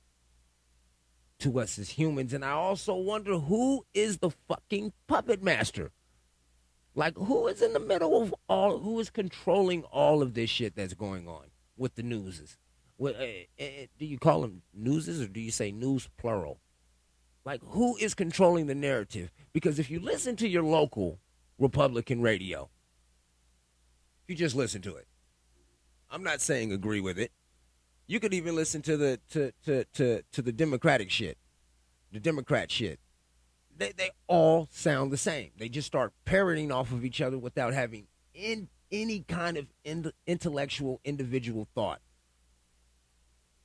to 1.42 1.60
us 1.60 1.78
as 1.78 1.90
humans 1.90 2.32
and 2.32 2.44
i 2.44 2.50
also 2.50 2.94
wonder 2.94 3.38
who 3.38 3.84
is 3.94 4.18
the 4.18 4.30
fucking 4.48 4.92
puppet 5.06 5.42
master 5.42 5.90
like 6.94 7.16
who 7.16 7.46
is 7.46 7.62
in 7.62 7.72
the 7.72 7.80
middle 7.80 8.22
of 8.22 8.34
all 8.48 8.78
who 8.78 8.98
is 9.00 9.10
controlling 9.10 9.82
all 9.84 10.22
of 10.22 10.34
this 10.34 10.50
shit 10.50 10.74
that's 10.74 10.94
going 10.94 11.28
on 11.28 11.46
with 11.76 11.94
the 11.94 12.02
newses 12.02 12.56
what, 13.02 13.16
uh, 13.16 13.24
uh, 13.60 13.64
do 13.98 14.06
you 14.06 14.16
call 14.16 14.42
them 14.42 14.62
newses 14.72 15.20
or 15.20 15.26
do 15.26 15.40
you 15.40 15.50
say 15.50 15.72
news 15.72 16.08
plural? 16.16 16.60
Like, 17.44 17.60
who 17.64 17.96
is 17.96 18.14
controlling 18.14 18.68
the 18.68 18.76
narrative? 18.76 19.32
Because 19.52 19.80
if 19.80 19.90
you 19.90 19.98
listen 19.98 20.36
to 20.36 20.46
your 20.46 20.62
local 20.62 21.18
Republican 21.58 22.22
radio, 22.22 22.70
you 24.28 24.36
just 24.36 24.54
listen 24.54 24.82
to 24.82 24.94
it, 24.94 25.08
I'm 26.12 26.22
not 26.22 26.40
saying 26.40 26.72
agree 26.72 27.00
with 27.00 27.18
it. 27.18 27.32
You 28.12 28.20
could 28.20 28.34
even 28.34 28.54
listen 28.54 28.82
to 28.82 28.98
the 28.98 29.18
to 29.30 29.52
to 29.64 29.84
to, 29.94 30.22
to 30.32 30.42
the 30.42 30.52
Democratic 30.52 31.10
shit, 31.10 31.38
the 32.12 32.20
Democrat 32.20 32.70
shit. 32.70 33.00
They 33.74 33.92
they 33.96 34.10
all 34.26 34.68
sound 34.70 35.12
the 35.12 35.16
same. 35.16 35.52
They 35.56 35.70
just 35.70 35.86
start 35.86 36.12
parroting 36.26 36.70
off 36.70 36.92
of 36.92 37.06
each 37.06 37.22
other 37.22 37.38
without 37.38 37.72
having 37.72 38.08
in 38.34 38.68
any 38.90 39.20
kind 39.20 39.56
of 39.56 39.68
in, 39.82 40.12
intellectual 40.26 41.00
individual 41.06 41.66
thought. 41.74 42.02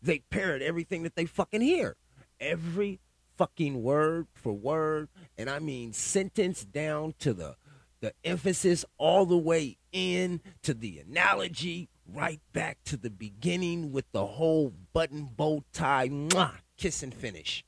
They 0.02 0.20
parrot 0.20 0.62
everything 0.62 1.04
that 1.04 1.18
they 1.18 1.26
fucking 1.26 1.60
hear. 1.60 1.98
Every 2.40 3.02
fucking 3.38 3.84
word 3.84 4.28
for 4.34 4.54
word. 4.54 5.10
And 5.38 5.50
I 5.50 5.60
mean 5.60 5.92
sentence 5.92 6.64
down 6.64 7.16
to 7.20 7.34
the 7.34 7.58
the 8.00 8.14
emphasis 8.24 8.86
all 8.98 9.26
the 9.26 9.38
way 9.38 9.78
in 9.92 10.40
to 10.62 10.74
the 10.74 11.00
analogy, 11.00 11.90
right 12.14 12.40
back 12.54 12.78
to 12.86 12.98
the 12.98 13.10
beginning 13.10 13.92
with 13.92 14.06
the 14.12 14.26
whole 14.26 14.74
button 14.94 15.30
bow 15.36 15.64
tie, 15.74 16.10
mwah, 16.10 16.52
kiss 16.78 17.04
and 17.04 17.14
finish. 17.14 17.64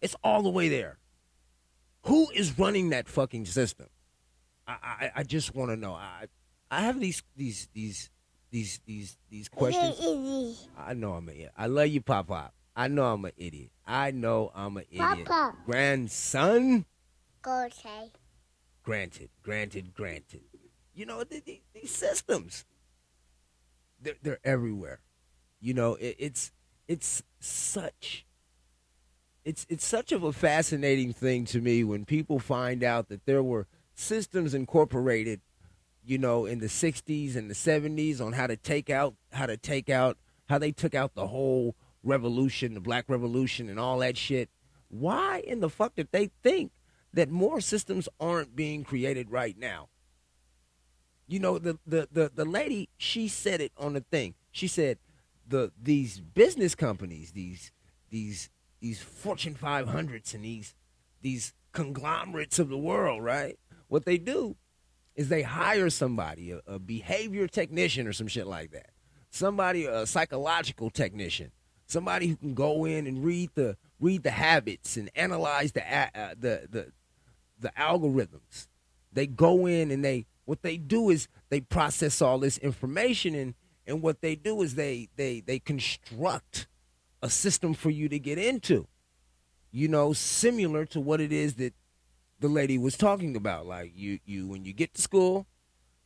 It's 0.00 0.16
all 0.22 0.42
the 0.42 0.50
way 0.50 0.68
there. 0.68 0.98
Who 2.02 2.30
is 2.30 2.58
running 2.58 2.90
that 2.90 3.08
fucking 3.08 3.46
system? 3.46 3.88
I 4.66 4.72
I, 4.82 5.10
I 5.16 5.22
just 5.24 5.54
want 5.54 5.70
to 5.70 5.76
know. 5.76 5.92
I 5.94 6.26
I 6.70 6.82
have 6.82 7.00
these 7.00 7.22
these 7.36 7.68
these 7.74 8.10
these 8.50 8.80
these 8.86 9.18
these 9.30 9.48
questions. 9.48 10.68
I 10.76 10.94
know 10.94 11.14
I'm 11.14 11.28
an 11.28 11.34
idiot. 11.34 11.52
I 11.56 11.66
love 11.66 11.88
you, 11.88 12.00
Papa. 12.00 12.52
I 12.76 12.88
know 12.88 13.06
I'm 13.06 13.24
an 13.24 13.32
idiot. 13.36 13.70
I 13.86 14.12
know 14.12 14.52
I'm 14.54 14.76
an 14.76 14.84
idiot. 14.90 15.24
Papa. 15.26 15.56
Grandson? 15.66 16.84
Go 17.42 17.66
say. 17.72 18.12
Granted, 18.84 19.30
granted, 19.42 19.92
granted. 19.94 20.42
You 20.94 21.06
know, 21.06 21.24
th- 21.24 21.44
th- 21.44 21.62
these 21.74 21.90
systems, 21.90 22.64
they're, 24.00 24.16
they're 24.22 24.40
everywhere. 24.44 25.00
You 25.60 25.74
know, 25.74 25.94
it, 25.94 26.16
it's 26.18 26.52
it's 26.86 27.22
such 27.40 28.26
it's 29.44 29.66
it's 29.68 29.84
such 29.86 30.12
of 30.12 30.22
a 30.22 30.32
fascinating 30.32 31.12
thing 31.12 31.44
to 31.46 31.60
me 31.60 31.84
when 31.84 32.04
people 32.04 32.38
find 32.38 32.84
out 32.84 33.08
that 33.08 33.24
there 33.26 33.42
were 33.42 33.66
systems 33.94 34.54
incorporated, 34.54 35.40
you 36.04 36.18
know, 36.18 36.46
in 36.46 36.58
the 36.58 36.66
'60s 36.66 37.34
and 37.34 37.50
the 37.50 37.54
'70s 37.54 38.20
on 38.20 38.34
how 38.34 38.46
to 38.46 38.56
take 38.56 38.90
out 38.90 39.14
how 39.32 39.46
to 39.46 39.56
take 39.56 39.88
out 39.88 40.18
how 40.48 40.58
they 40.58 40.72
took 40.72 40.94
out 40.94 41.14
the 41.14 41.28
whole 41.28 41.74
revolution, 42.02 42.74
the 42.74 42.80
Black 42.80 43.04
Revolution, 43.08 43.68
and 43.68 43.80
all 43.80 43.98
that 43.98 44.16
shit. 44.16 44.50
Why 44.88 45.42
in 45.46 45.60
the 45.60 45.70
fuck 45.70 45.94
did 45.96 46.08
they 46.10 46.30
think 46.42 46.72
that 47.12 47.30
more 47.30 47.60
systems 47.60 48.08
aren't 48.20 48.54
being 48.54 48.84
created 48.84 49.30
right 49.30 49.58
now? 49.58 49.88
You 51.28 51.38
know, 51.38 51.58
the 51.58 51.78
the 51.86 52.08
the, 52.10 52.32
the 52.34 52.44
lady 52.44 52.88
she 52.96 53.28
said 53.28 53.60
it 53.60 53.72
on 53.76 53.92
the 53.92 54.00
thing. 54.00 54.34
She 54.50 54.66
said 54.66 54.98
the 55.46 55.70
these 55.80 56.20
business 56.20 56.74
companies, 56.74 57.32
these 57.32 57.70
these 58.10 58.50
these 58.80 59.00
Fortune 59.00 59.54
500s 59.54 60.34
and 60.34 60.44
these 60.44 60.74
these 61.20 61.52
conglomerates 61.72 62.58
of 62.58 62.68
the 62.68 62.78
world, 62.78 63.22
right? 63.22 63.58
What 63.88 64.04
they 64.04 64.18
do 64.18 64.56
is 65.14 65.28
they 65.28 65.42
hire 65.42 65.90
somebody, 65.90 66.52
a, 66.52 66.60
a 66.66 66.78
behavior 66.78 67.46
technician 67.48 68.06
or 68.06 68.12
some 68.12 68.28
shit 68.28 68.46
like 68.46 68.70
that. 68.70 68.90
Somebody, 69.30 69.84
a 69.84 70.06
psychological 70.06 70.90
technician, 70.90 71.50
somebody 71.86 72.28
who 72.28 72.36
can 72.36 72.54
go 72.54 72.84
in 72.84 73.06
and 73.06 73.24
read 73.24 73.50
the 73.54 73.76
read 74.00 74.22
the 74.22 74.30
habits 74.30 74.96
and 74.96 75.10
analyze 75.14 75.72
the 75.72 75.82
uh, 75.92 76.34
the 76.38 76.68
the 76.70 76.92
the 77.58 77.72
algorithms. 77.76 78.68
They 79.12 79.26
go 79.26 79.66
in 79.66 79.90
and 79.90 80.04
they 80.04 80.26
what 80.48 80.62
they 80.62 80.78
do 80.78 81.10
is 81.10 81.28
they 81.50 81.60
process 81.60 82.22
all 82.22 82.38
this 82.38 82.56
information 82.56 83.34
and 83.34 83.52
and 83.86 84.00
what 84.00 84.22
they 84.22 84.34
do 84.34 84.62
is 84.62 84.76
they 84.76 85.10
they 85.16 85.40
they 85.40 85.58
construct 85.58 86.66
a 87.22 87.28
system 87.28 87.74
for 87.74 87.90
you 87.90 88.08
to 88.08 88.18
get 88.18 88.38
into. 88.38 88.86
You 89.70 89.88
know, 89.88 90.14
similar 90.14 90.86
to 90.86 91.00
what 91.00 91.20
it 91.20 91.32
is 91.32 91.56
that 91.56 91.74
the 92.40 92.48
lady 92.48 92.78
was 92.78 92.96
talking 92.96 93.36
about. 93.36 93.66
Like 93.66 93.92
you 93.94 94.20
you 94.24 94.46
when 94.46 94.64
you 94.64 94.72
get 94.72 94.94
to 94.94 95.02
school, 95.02 95.46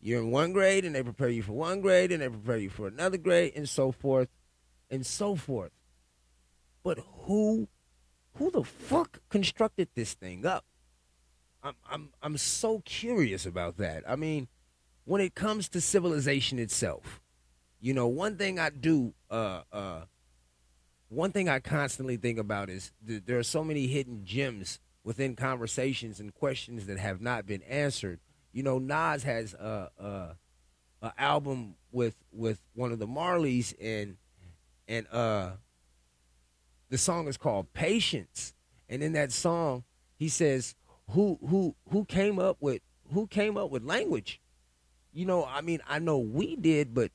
you're 0.01 0.21
in 0.21 0.33
one 0.33 0.53
grade 0.53 0.85
and 0.85 0.97
they 0.97 1.05
prepare 1.05 1.29
you 1.29 1.45
for 1.45 1.53
one 1.53 1.81
grade 1.81 2.11
and 2.11 2.21
they 2.21 2.29
prepare 2.29 2.57
you 2.57 2.71
for 2.71 2.89
another 2.89 3.19
grade 3.19 3.53
and 3.55 3.69
so 3.69 3.93
forth 3.93 4.29
and 4.91 5.07
so 5.07 5.37
forth. 5.37 5.71
But 6.83 6.99
who 7.27 7.69
who 8.39 8.51
the 8.51 8.65
fuck 8.65 9.21
constructed 9.29 9.91
this 9.95 10.15
thing 10.15 10.45
up? 10.45 10.65
I'm 11.63 11.75
I'm 11.91 12.09
I'm 12.23 12.37
so 12.37 12.81
curious 12.85 13.47
about 13.47 13.77
that. 13.79 14.03
I 14.07 14.17
mean, 14.17 14.49
when 15.05 15.21
it 15.21 15.35
comes 15.35 15.69
to 15.71 15.81
civilization 15.81 16.59
itself, 16.59 17.21
you 17.81 17.95
know, 17.95 18.07
one 18.07 18.37
thing 18.37 18.59
I 18.59 18.71
do 18.71 19.15
uh 19.31 19.63
uh 19.73 20.01
one 21.09 21.31
thing 21.31 21.49
I 21.49 21.61
constantly 21.61 22.17
think 22.17 22.39
about 22.39 22.71
is 22.71 22.93
th- 23.07 23.23
there 23.27 23.39
are 23.39 23.45
so 23.45 23.63
many 23.63 23.87
hidden 23.87 24.25
gems 24.25 24.81
within 25.05 25.37
conversations 25.37 26.21
and 26.21 26.35
questions 26.35 26.87
that 26.87 26.99
have 26.99 27.21
not 27.21 27.47
been 27.47 27.63
answered. 27.63 28.21
You 28.53 28.63
know, 28.63 28.79
Nas 28.79 29.23
has 29.23 29.55
a 29.55 29.91
a, 29.99 30.37
a 31.07 31.13
album 31.19 31.77
with 31.93 32.17
with 32.33 32.61
one 32.75 32.93
of 32.93 32.99
the 32.99 33.07
Marleys 33.07 33.75
and 33.81 34.17
and 34.89 35.07
uh 35.13 35.53
the 36.89 36.99
song 36.99 37.29
is 37.29 37.37
called 37.37 37.73
Patience. 37.73 38.53
And 38.89 39.03
in 39.03 39.13
that 39.15 39.33
song, 39.33 39.85
he 40.19 40.29
says, 40.29 40.75
Who 41.11 41.39
who 41.47 41.75
who 41.91 42.05
came 42.05 42.39
up 42.39 42.57
with 42.61 42.83
who 43.13 43.27
came 43.27 43.57
up 43.57 43.71
with 43.71 43.85
language? 43.85 44.41
You 45.13 45.27
know, 45.27 45.45
I 45.45 45.61
mean, 45.61 45.81
I 45.87 45.99
know 45.99 46.19
we 46.19 46.57
did, 46.57 46.95
but 46.95 47.11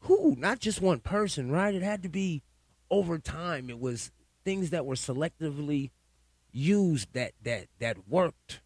who? 0.00 0.34
Not 0.38 0.60
just 0.60 0.80
one 0.80 1.00
person, 1.00 1.50
right? 1.50 1.74
It 1.74 1.82
had 1.82 2.02
to 2.04 2.08
be 2.08 2.42
over 2.90 3.18
time. 3.18 3.68
It 3.68 3.78
was 3.78 4.10
things 4.44 4.70
that 4.70 4.86
were 4.86 4.94
selectively 4.94 5.90
used 6.52 7.12
that 7.12 7.32
that 7.42 7.66
that 7.78 8.08
worked. 8.08 8.60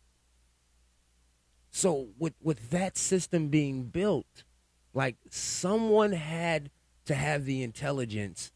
So 1.71 2.09
with 2.19 2.35
with 2.41 2.71
that 2.71 2.97
system 2.97 3.49
being 3.49 3.85
built, 3.85 4.45
like 4.95 5.17
someone 5.31 6.13
had 6.13 6.71
to 7.07 7.15
have 7.15 7.45
the 7.45 7.63
intelligence 7.63 8.53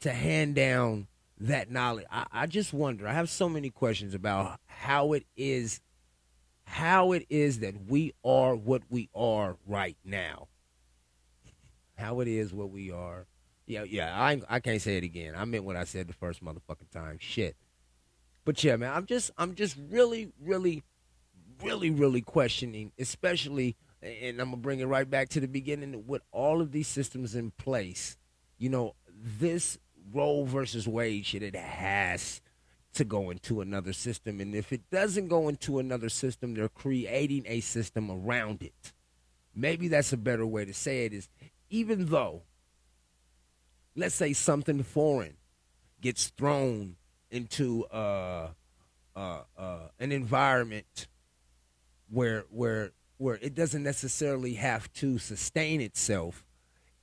to 0.00 0.12
hand 0.12 0.54
down 0.54 1.06
that 1.40 1.70
knowledge. 1.70 2.06
I, 2.10 2.26
I 2.32 2.46
just 2.46 2.72
wonder. 2.72 3.08
I 3.08 3.14
have 3.14 3.30
so 3.30 3.48
many 3.48 3.70
questions 3.70 4.14
about 4.14 4.60
how 4.66 5.12
it 5.12 5.26
is 5.36 5.80
how 6.64 7.10
it 7.12 7.26
is 7.28 7.58
that 7.60 7.74
we 7.88 8.14
are 8.24 8.54
what 8.54 8.82
we 8.90 9.08
are 9.14 9.56
right 9.66 9.96
now. 10.04 10.46
How 11.98 12.20
it 12.20 12.28
is 12.28 12.52
what 12.52 12.70
we 12.70 12.92
are. 12.92 13.26
Yeah, 13.66 13.82
yeah. 13.82 14.20
I 14.20 14.40
I 14.48 14.60
can't 14.60 14.80
say 14.80 14.96
it 14.96 15.04
again. 15.04 15.34
I 15.36 15.44
meant 15.44 15.64
what 15.64 15.76
I 15.76 15.84
said 15.84 16.08
the 16.08 16.12
first 16.12 16.44
motherfucking 16.44 16.90
time. 16.92 17.18
Shit. 17.20 17.56
But 18.44 18.62
yeah, 18.62 18.76
man, 18.76 18.92
I'm 18.92 19.06
just 19.06 19.30
I'm 19.36 19.54
just 19.54 19.76
really, 19.90 20.32
really, 20.40 20.82
really, 21.62 21.90
really 21.90 22.20
questioning, 22.20 22.92
especially 22.98 23.76
and 24.02 24.40
I'm 24.40 24.50
gonna 24.50 24.62
bring 24.62 24.80
it 24.80 24.86
right 24.86 25.08
back 25.08 25.28
to 25.30 25.40
the 25.40 25.48
beginning 25.48 26.04
with 26.06 26.22
all 26.32 26.60
of 26.60 26.72
these 26.72 26.88
systems 26.88 27.34
in 27.34 27.50
place. 27.52 28.16
You 28.58 28.70
know, 28.70 28.94
this 29.08 29.78
Roe 30.12 30.44
versus 30.44 30.86
Wade 30.88 31.26
shit, 31.26 31.42
it 31.42 31.56
has 31.56 32.40
to 32.94 33.04
go 33.04 33.30
into 33.30 33.60
another 33.60 33.92
system. 33.92 34.40
And 34.40 34.54
if 34.54 34.72
it 34.72 34.90
doesn't 34.90 35.28
go 35.28 35.48
into 35.48 35.78
another 35.78 36.08
system, 36.08 36.54
they're 36.54 36.68
creating 36.68 37.44
a 37.46 37.60
system 37.60 38.10
around 38.10 38.62
it. 38.62 38.92
Maybe 39.54 39.88
that's 39.88 40.12
a 40.12 40.16
better 40.16 40.46
way 40.46 40.64
to 40.64 40.74
say 40.74 41.04
it 41.04 41.12
is 41.12 41.28
even 41.68 42.06
though, 42.06 42.42
let's 43.94 44.14
say 44.14 44.32
something 44.32 44.82
foreign 44.82 45.36
gets 46.00 46.28
thrown 46.28 46.96
into 47.30 47.84
uh, 47.86 48.48
uh, 49.14 49.42
uh, 49.56 49.78
an 49.98 50.12
environment 50.12 51.06
where 52.08 52.44
where 52.50 52.90
where 53.18 53.38
it 53.42 53.54
doesn't 53.54 53.82
necessarily 53.82 54.54
have 54.54 54.92
to 54.94 55.18
sustain 55.18 55.80
itself, 55.80 56.44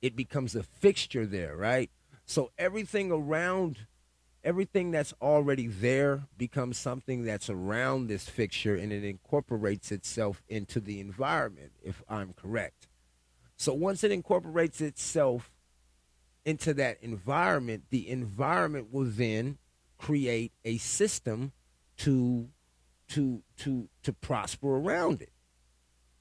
it 0.02 0.16
becomes 0.16 0.54
a 0.54 0.62
fixture 0.62 1.24
there, 1.24 1.56
right? 1.56 1.90
So 2.28 2.50
everything 2.58 3.10
around 3.10 3.86
everything 4.44 4.90
that's 4.90 5.14
already 5.20 5.66
there 5.66 6.24
becomes 6.36 6.76
something 6.76 7.24
that's 7.24 7.48
around 7.48 8.06
this 8.06 8.28
fixture 8.28 8.76
and 8.76 8.92
it 8.92 9.02
incorporates 9.02 9.90
itself 9.90 10.42
into 10.46 10.78
the 10.78 11.00
environment, 11.00 11.72
if 11.82 12.02
I'm 12.06 12.34
correct. 12.34 12.86
So 13.56 13.72
once 13.72 14.04
it 14.04 14.12
incorporates 14.12 14.82
itself 14.82 15.50
into 16.44 16.74
that 16.74 16.98
environment, 17.02 17.84
the 17.88 18.06
environment 18.10 18.92
will 18.92 19.06
then 19.06 19.56
create 19.96 20.52
a 20.66 20.76
system 20.76 21.52
to 21.96 22.50
to 23.08 23.42
to 23.60 23.88
to 24.02 24.12
prosper 24.12 24.76
around 24.76 25.22
it. 25.22 25.32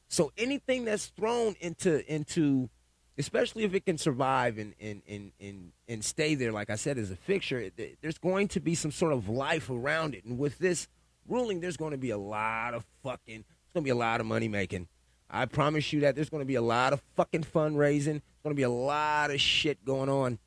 So 0.08 0.32
anything 0.38 0.86
that's 0.86 1.08
thrown 1.08 1.56
into 1.60 2.10
into 2.12 2.70
especially 3.18 3.64
if 3.64 3.74
it 3.74 3.86
can 3.86 3.98
survive 3.98 4.58
and 4.58 4.74
and, 4.80 5.02
and, 5.08 5.32
and, 5.40 5.72
and 5.88 6.06
stay 6.06 6.36
there, 6.36 6.52
like 6.52 6.70
I 6.70 6.76
said, 6.76 6.98
as 6.98 7.12
a 7.12 7.16
fixture, 7.16 7.70
there's 8.02 8.18
going 8.18 8.48
to 8.50 8.60
be 8.60 8.76
some 8.76 8.92
sort 8.92 9.14
of 9.14 9.30
life 9.30 9.70
around 9.70 10.16
it. 10.16 10.24
And 10.26 10.38
with 10.38 10.58
this 10.60 10.88
ruling, 11.28 11.60
there's 11.60 11.78
going 11.78 11.92
to 11.92 11.98
be 11.98 12.12
a 12.12 12.18
lot 12.18 12.74
of 12.74 12.86
fucking, 13.04 13.44
It's 13.66 13.74
going 13.74 13.84
to 13.84 13.88
be 13.88 13.92
a 13.92 13.96
lot 13.96 14.20
of 14.20 14.28
money 14.28 14.48
making. 14.48 14.88
I 15.30 15.46
promise 15.46 15.92
you 15.92 16.02
that 16.02 16.16
there's 16.16 16.30
going 16.30 16.42
to 16.42 16.46
be 16.48 16.56
a 16.56 16.62
lot 16.62 16.94
of 16.94 17.02
fucking 17.16 17.44
fundraising. 17.44 18.22
There's 18.22 18.44
going 18.44 18.56
to 18.56 18.60
be 18.60 18.64
a 18.64 18.70
lot 18.70 19.32
of 19.32 19.42
shit 19.42 19.84
going 19.84 20.10
on. 20.10 20.40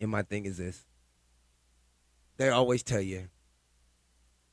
And 0.00 0.10
my 0.10 0.22
thing 0.22 0.44
is 0.44 0.58
this 0.58 0.84
they 2.36 2.50
always 2.50 2.82
tell 2.82 3.00
you, 3.00 3.28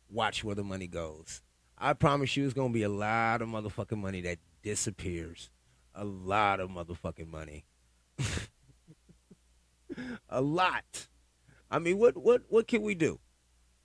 watch 0.09 0.43
where 0.43 0.55
the 0.55 0.63
money 0.63 0.87
goes. 0.87 1.41
I 1.77 1.93
promise 1.93 2.37
you, 2.37 2.45
it's 2.45 2.53
going 2.53 2.69
to 2.69 2.73
be 2.73 2.83
a 2.83 2.89
lot 2.89 3.41
of 3.41 3.49
motherfucking 3.49 3.97
money 3.97 4.21
that 4.21 4.37
disappears 4.61 5.49
a 5.95 6.03
lot 6.03 6.59
of 6.59 6.69
motherfucking 6.69 7.29
money. 7.29 7.65
a 10.29 10.41
lot. 10.41 11.07
I 11.69 11.79
mean, 11.79 11.97
what 11.97 12.17
what 12.17 12.43
what 12.49 12.67
can 12.67 12.81
we 12.81 12.95
do? 12.95 13.19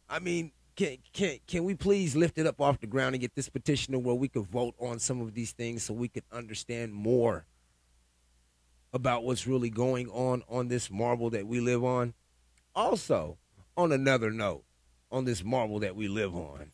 I 0.09 0.19
mean, 0.19 0.53
can 0.77 0.99
can 1.13 1.39
can 1.47 1.65
we 1.65 1.75
please 1.75 2.15
lift 2.15 2.39
it 2.39 2.47
up 2.47 2.61
off 2.61 2.81
the 2.81 2.87
ground 2.87 3.15
and 3.15 3.21
get 3.21 3.35
this 3.35 3.49
petition 3.49 3.93
to 3.93 3.99
where 3.99 4.15
we 4.15 4.29
could 4.29 4.47
vote 4.47 4.75
on 4.79 4.99
some 4.99 5.21
of 5.21 5.35
these 5.35 5.53
things 5.53 5.83
so 5.83 5.95
we 5.95 6.09
could 6.09 6.25
understand 6.33 6.93
more 6.93 7.45
about 8.93 9.25
what's 9.25 9.47
really 9.47 9.71
going 9.71 10.09
on 10.11 10.43
on 10.49 10.69
this 10.69 10.91
marble 10.91 11.31
that 11.31 11.47
we 11.47 11.61
live 11.61 11.85
on? 11.85 12.15
Also, 12.75 13.39
on 13.77 13.93
another 13.93 14.31
note, 14.31 14.65
on 15.11 15.25
this 15.25 15.45
marble 15.45 15.79
that 15.81 15.97
we 15.97 16.09
live 16.09 16.35
on. 16.35 16.71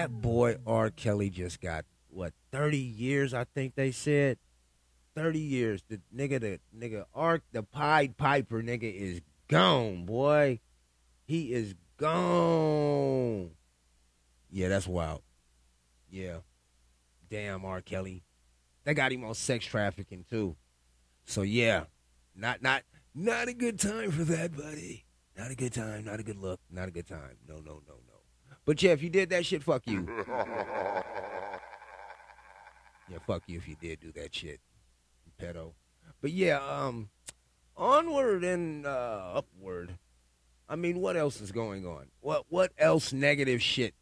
That 0.00 0.22
boy 0.22 0.56
R. 0.66 0.88
Kelly 0.88 1.28
just 1.28 1.60
got 1.60 1.84
what 2.08 2.32
thirty 2.50 2.78
years? 2.78 3.34
I 3.34 3.44
think 3.44 3.74
they 3.74 3.90
said 3.90 4.38
thirty 5.14 5.40
years. 5.40 5.82
The 5.88 6.00
nigga, 6.14 6.40
the 6.40 6.60
nigga 6.74 7.04
R. 7.14 7.42
the 7.52 7.62
Pied 7.62 8.16
Piper 8.16 8.62
nigga 8.62 8.92
is 8.92 9.20
gone, 9.48 10.06
boy. 10.06 10.60
He 11.26 11.52
is 11.52 11.74
gone. 11.98 13.50
Yeah, 14.50 14.68
that's 14.68 14.86
wild. 14.86 15.22
Yeah, 16.10 16.38
damn 17.28 17.64
R. 17.66 17.82
Kelly. 17.82 18.22
They 18.84 18.94
got 18.94 19.12
him 19.12 19.22
on 19.24 19.34
sex 19.34 19.66
trafficking 19.66 20.24
too. 20.30 20.56
So 21.26 21.42
yeah, 21.42 21.84
not 22.34 22.62
not 22.62 22.84
not 23.14 23.48
a 23.48 23.52
good 23.52 23.78
time 23.78 24.10
for 24.12 24.24
that, 24.24 24.56
buddy. 24.56 25.04
Not 25.36 25.50
a 25.50 25.54
good 25.54 25.74
time. 25.74 26.06
Not 26.06 26.20
a 26.20 26.22
good 26.22 26.38
look. 26.38 26.60
Not 26.70 26.88
a 26.88 26.90
good 26.90 27.06
time. 27.06 27.36
No, 27.46 27.56
no, 27.56 27.82
no, 27.86 27.94
no. 28.08 28.09
But 28.70 28.80
yeah, 28.84 28.92
if 28.92 29.02
you 29.02 29.10
did 29.10 29.30
that 29.30 29.44
shit, 29.44 29.64
fuck 29.64 29.82
you. 29.84 30.06
yeah, 30.28 31.02
fuck 33.26 33.42
you 33.48 33.58
if 33.58 33.66
you 33.66 33.74
did 33.74 33.98
do 33.98 34.12
that 34.12 34.32
shit, 34.32 34.60
you 35.26 35.32
pedo. 35.44 35.72
But 36.20 36.30
yeah, 36.30 36.60
um, 36.60 37.08
onward 37.76 38.44
and 38.44 38.86
uh, 38.86 39.32
upward. 39.34 39.98
I 40.68 40.76
mean, 40.76 41.00
what 41.00 41.16
else 41.16 41.40
is 41.40 41.50
going 41.50 41.84
on? 41.84 42.12
What 42.20 42.44
what 42.48 42.70
else 42.78 43.12
negative 43.12 43.60
shit 43.60 43.96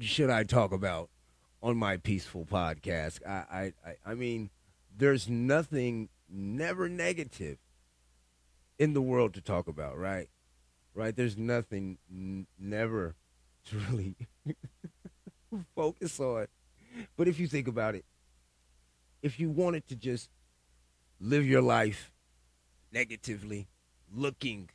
should 0.00 0.28
I 0.28 0.42
talk 0.44 0.70
about 0.70 1.08
on 1.62 1.78
my 1.78 1.96
peaceful 1.96 2.44
podcast? 2.44 3.26
I 3.26 3.30
I 3.30 3.72
I, 3.86 3.94
I 4.10 4.14
mean, 4.14 4.50
there's 4.94 5.30
nothing 5.30 6.10
never 6.28 6.90
negative 6.90 7.56
in 8.78 8.92
the 8.92 9.00
world 9.00 9.32
to 9.32 9.40
talk 9.40 9.66
about, 9.66 9.96
right? 9.96 10.28
Right? 10.92 11.16
There's 11.16 11.38
nothing 11.38 11.96
n- 12.12 12.46
never 12.58 13.14
to 13.70 13.78
really 13.90 14.16
focus 15.74 16.20
on. 16.20 16.46
But 17.16 17.28
if 17.28 17.38
you 17.38 17.46
think 17.46 17.68
about 17.68 17.94
it, 17.94 18.04
if 19.22 19.40
you 19.40 19.50
wanted 19.50 19.86
to 19.88 19.96
just 19.96 20.28
live 21.20 21.46
your 21.46 21.62
life 21.62 22.12
negatively, 22.92 23.68
looking 24.12 24.70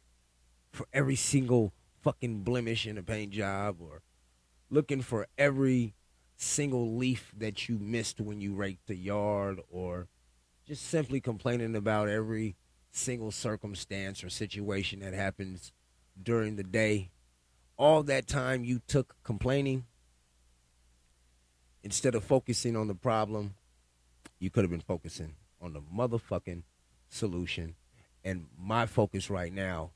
for 0.71 0.85
every 0.93 1.15
single 1.15 1.73
fucking 2.01 2.43
blemish 2.43 2.87
in 2.87 2.97
a 2.97 3.03
paint 3.03 3.31
job 3.31 3.77
or 3.79 4.01
looking 4.69 5.01
for 5.01 5.27
every 5.37 5.93
single 6.37 6.95
leaf 6.95 7.33
that 7.37 7.67
you 7.67 7.77
missed 7.77 8.21
when 8.21 8.39
you 8.39 8.53
raked 8.53 8.87
the 8.87 8.95
yard 8.95 9.59
or 9.69 10.07
just 10.65 10.85
simply 10.85 11.19
complaining 11.19 11.75
about 11.75 12.07
every 12.07 12.55
single 12.91 13.31
circumstance 13.31 14.23
or 14.23 14.29
situation 14.29 14.99
that 14.99 15.13
happens 15.13 15.71
during 16.21 16.55
the 16.55 16.63
day. 16.63 17.09
All 17.79 18.03
that 18.03 18.27
time 18.27 18.65
you 18.65 18.81
took 18.87 19.15
complaining, 19.23 19.85
instead 21.81 22.13
of 22.13 22.25
focusing 22.25 22.75
on 22.75 22.89
the 22.89 22.93
problem, 22.93 23.55
you 24.37 24.49
could 24.49 24.65
have 24.65 24.69
been 24.69 24.81
focusing 24.81 25.35
on 25.61 25.71
the 25.71 25.81
motherfucking 25.81 26.63
solution. 27.07 27.75
And 28.23 28.47
my 28.57 28.85
focus 28.85 29.29
right 29.29 29.53
now 29.53 29.91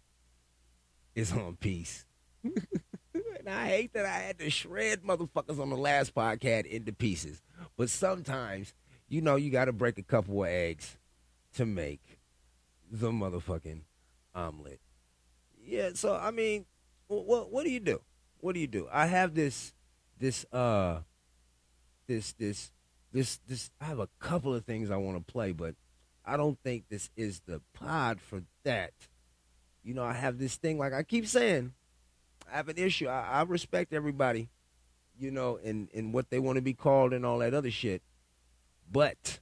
is 1.13 1.33
on 1.33 1.57
peace. 1.57 2.05
and 2.43 3.49
I 3.49 3.67
hate 3.67 3.93
that 3.93 4.05
I 4.05 4.19
had 4.19 4.39
to 4.39 4.49
shred 4.49 5.03
motherfuckers 5.03 5.59
on 5.59 5.69
the 5.69 5.75
last 5.75 6.15
podcast 6.15 6.65
into 6.65 6.93
pieces. 6.93 7.41
But 7.77 7.89
sometimes, 7.89 8.73
you 9.09 9.19
know, 9.19 9.35
you 9.35 9.51
got 9.51 9.65
to 9.65 9.73
break 9.73 9.97
a 9.97 10.03
couple 10.03 10.41
of 10.41 10.49
eggs 10.49 10.97
to 11.55 11.65
make 11.65 12.01
the 12.89 13.11
motherfucking 13.11 13.81
omelet. 14.33 14.79
Yeah, 15.65 15.89
so 15.95 16.15
I 16.15 16.31
mean, 16.31 16.65
what 17.21 17.51
what 17.51 17.63
do 17.63 17.71
you 17.71 17.79
do? 17.79 18.01
What 18.39 18.53
do 18.53 18.59
you 18.59 18.67
do? 18.67 18.87
I 18.91 19.05
have 19.07 19.33
this 19.33 19.73
this 20.19 20.45
uh 20.51 20.99
this 22.07 22.33
this 22.33 22.71
this 23.11 23.39
this 23.47 23.71
I 23.79 23.85
have 23.85 23.99
a 23.99 24.09
couple 24.19 24.53
of 24.53 24.65
things 24.65 24.91
I 24.91 24.97
want 24.97 25.17
to 25.17 25.31
play, 25.31 25.51
but 25.51 25.75
I 26.25 26.37
don't 26.37 26.57
think 26.63 26.85
this 26.89 27.09
is 27.15 27.41
the 27.41 27.61
pod 27.73 28.21
for 28.21 28.43
that. 28.63 28.93
You 29.83 29.93
know, 29.93 30.03
I 30.03 30.13
have 30.13 30.37
this 30.37 30.55
thing 30.55 30.77
like 30.77 30.93
I 30.93 31.03
keep 31.03 31.27
saying, 31.27 31.73
I 32.51 32.57
have 32.57 32.69
an 32.69 32.77
issue. 32.77 33.07
I, 33.07 33.21
I 33.21 33.41
respect 33.43 33.93
everybody, 33.93 34.49
you 35.17 35.31
know, 35.31 35.59
and 35.63 35.89
and 35.93 36.13
what 36.13 36.29
they 36.29 36.39
want 36.39 36.55
to 36.57 36.61
be 36.61 36.73
called 36.73 37.13
and 37.13 37.25
all 37.25 37.39
that 37.39 37.53
other 37.53 37.71
shit, 37.71 38.01
but 38.91 39.39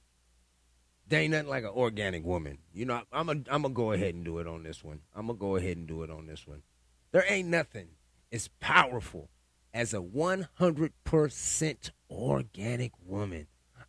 there 1.08 1.20
ain't 1.20 1.32
nothing 1.32 1.48
like 1.48 1.64
an 1.64 1.70
organic 1.70 2.24
woman. 2.24 2.58
You 2.72 2.86
know, 2.86 3.02
I'm 3.12 3.28
a, 3.28 3.32
I'm 3.32 3.62
gonna 3.62 3.70
go 3.70 3.92
ahead 3.92 4.14
and 4.14 4.24
do 4.24 4.38
it 4.38 4.46
on 4.46 4.62
this 4.62 4.82
one. 4.82 5.00
I'm 5.14 5.26
gonna 5.26 5.38
go 5.38 5.56
ahead 5.56 5.76
and 5.76 5.86
do 5.86 6.02
it 6.02 6.10
on 6.10 6.26
this 6.26 6.46
one. 6.46 6.62
There 7.12 7.24
ain't 7.28 7.48
nothing 7.48 7.88
as 8.32 8.48
powerful 8.58 9.28
as 9.74 9.92
a 9.92 9.98
100% 9.98 11.90
organic 12.10 12.92
woman. 13.04 13.46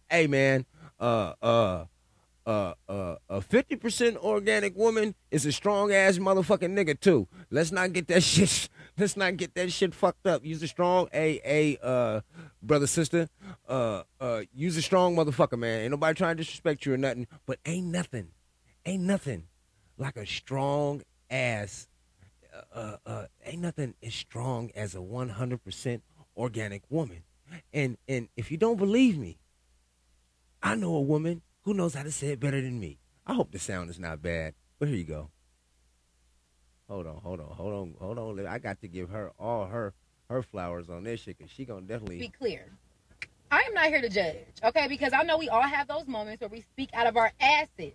Hey 0.10 0.28
man, 0.28 0.66
uh 1.00 1.34
uh 1.42 1.86
uh 2.46 2.74
uh 2.90 3.16
a 3.30 3.40
50% 3.40 4.18
organic 4.18 4.76
woman 4.76 5.16
is 5.32 5.46
a 5.46 5.54
strong 5.54 5.94
ass 5.94 6.18
motherfucking 6.18 6.78
nigga 6.78 7.00
too. 7.00 7.30
Let's 7.50 7.72
not 7.72 7.94
get 7.94 8.08
that 8.08 8.24
shit 8.24 8.68
let's 8.98 9.16
not 9.16 9.38
get 9.38 9.56
that 9.56 9.72
shit 9.72 9.96
fucked 9.96 10.28
up. 10.28 10.44
Use 10.44 10.62
a 10.62 10.68
strong 10.68 11.08
a 11.14 11.40
a 11.46 11.78
uh 11.82 12.20
brother 12.62 12.88
sister. 12.88 13.30
Uh 13.68 14.04
uh 14.20 14.42
use 14.54 14.76
a 14.76 14.82
strong 14.82 15.16
motherfucker, 15.16 15.58
man. 15.58 15.82
Ain't 15.82 15.92
nobody 15.92 16.18
trying 16.18 16.36
to 16.36 16.44
disrespect 16.44 16.86
you 16.86 16.94
or 16.94 16.98
nothing, 16.98 17.28
but 17.46 17.60
ain't 17.66 17.88
nothing. 17.88 18.32
Ain't 18.86 19.04
nothing 19.04 19.46
like 19.98 20.18
a 20.18 20.26
strong 20.26 21.04
ass 21.30 21.88
uh, 22.54 22.78
uh, 22.78 22.98
uh 23.06 23.26
ain't 23.46 23.62
nothing 23.62 23.96
as 24.04 24.14
strong 24.14 24.72
as 24.76 24.96
a 24.96 25.00
100% 25.00 26.02
organic 26.38 26.84
woman. 26.90 27.24
And 27.72 27.98
and 28.08 28.30
if 28.36 28.52
you 28.52 28.58
don't 28.58 28.78
believe 28.78 29.18
me, 29.18 29.38
I 30.62 30.76
know 30.76 30.96
a 30.96 31.02
woman 31.02 31.42
who 31.62 31.74
knows 31.74 31.94
how 31.94 32.04
to 32.04 32.12
say 32.12 32.28
it 32.28 32.40
better 32.40 32.62
than 32.62 32.80
me. 32.80 33.00
I 33.26 33.34
hope 33.34 33.52
the 33.52 33.60
sound 33.60 33.90
is 33.90 34.00
not 34.00 34.22
bad, 34.22 34.54
but 34.80 34.88
here 34.88 34.98
you 34.98 35.04
go. 35.04 35.30
Hold 36.90 37.08
on, 37.08 37.18
hold 37.18 37.40
on, 37.40 37.48
hold 37.48 37.74
on, 37.74 37.96
hold 38.00 38.40
on. 38.40 38.48
I 38.48 38.60
got 38.60 38.82
to 38.82 38.88
give 38.88 39.10
her 39.10 39.32
all 39.40 39.66
her 39.66 39.94
her 40.30 40.42
flowers 40.42 40.90
on 40.90 41.04
this 41.04 41.22
shit 41.22 41.38
because 41.38 41.52
she 41.52 41.66
gonna 41.66 41.82
definitely 41.82 42.20
be 42.20 42.30
clear. 42.30 42.66
I 43.52 43.62
am 43.62 43.74
not 43.74 43.86
here 43.86 44.02
to 44.02 44.10
judge, 44.10 44.38
okay? 44.64 44.88
Because 44.88 45.14
I 45.14 45.24
know 45.24 45.38
we 45.38 45.48
all 45.48 45.62
have 45.62 45.88
those 45.88 46.08
moments 46.08 46.42
where 46.42 46.50
we 46.50 46.62
speak 46.62 46.90
out 46.94 47.06
of 47.06 47.18
our 47.18 47.32
asses. 47.40 47.94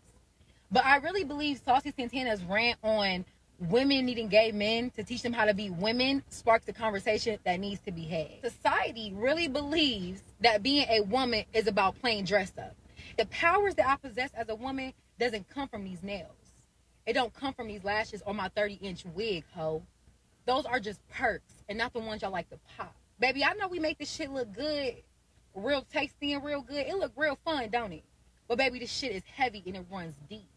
But 0.71 0.85
I 0.85 0.97
really 0.99 1.25
believe 1.25 1.61
Saucy 1.65 1.93
Santana's 1.97 2.45
rant 2.45 2.79
on 2.83 3.25
women 3.59 4.07
needing 4.07 4.29
gay 4.29 4.53
men 4.53 4.91
to 4.91 5.03
teach 5.03 5.23
them 5.23 5.33
how 5.33 5.45
to 5.45 5.55
be 5.55 5.71
women 5.71 6.23
sparks 6.29 6.65
the 6.65 6.73
conversation 6.73 7.39
that 7.45 7.59
needs 7.59 7.81
to 7.81 7.93
be 7.93 8.05
had. 8.05 8.41
Society 8.43 9.13
really 9.15 9.49
believes 9.49 10.23
that 10.41 10.63
being 10.63 10.87
a 10.89 11.01
woman 11.01 11.45
is 11.53 11.67
about 11.67 12.01
playing 12.01 12.25
dress 12.25 12.53
up. 12.59 12.77
The 13.17 13.27
powers 13.27 13.75
that 13.77 13.89
I 13.89 13.97
possess 13.97 14.31
as 14.35 14.49
a 14.49 14.55
woman 14.55 14.93
doesn't 15.19 15.49
come 15.49 15.69
from 15.69 15.85
these 15.85 16.03
nails. 16.03 16.31
It 17.05 17.15
don't 17.15 17.35
come 17.35 17.53
from 17.55 17.67
these 17.67 17.83
lashes 17.83 18.23
or 18.27 18.35
my 18.35 18.49
30 18.49 18.75
inch 18.75 19.05
wig, 19.07 19.45
ho. 19.55 19.83
Those 20.47 20.65
are 20.67 20.79
just 20.79 21.01
perks 21.09 21.53
and 21.69 21.77
not 21.77 21.93
the 21.93 21.99
ones 21.99 22.23
y'all 22.23 22.31
like 22.31 22.49
to 22.51 22.59
pop. 22.77 22.95
Baby, 23.19 23.45
I 23.45 23.55
know 23.55 23.67
we 23.67 23.81
make 23.81 23.99
this 23.99 24.11
shit 24.11 24.31
look 24.31 24.53
good, 24.53 24.95
real 25.55 25.85
tasty 25.93 26.33
and 26.33 26.45
real 26.45 26.63
good. 26.63 26.87
It 26.87 26.97
look 26.97 27.13
real 27.17 27.37
fun, 27.45 27.69
don't 27.71 27.93
it? 27.93 28.05
But 28.47 28.59
baby, 28.59 28.79
this 28.79 28.93
shit 28.93 29.13
is 29.13 29.23
heavy 29.25 29.63
and 29.67 29.77
it 29.77 29.87
runs 29.91 30.15
deep. 30.29 30.49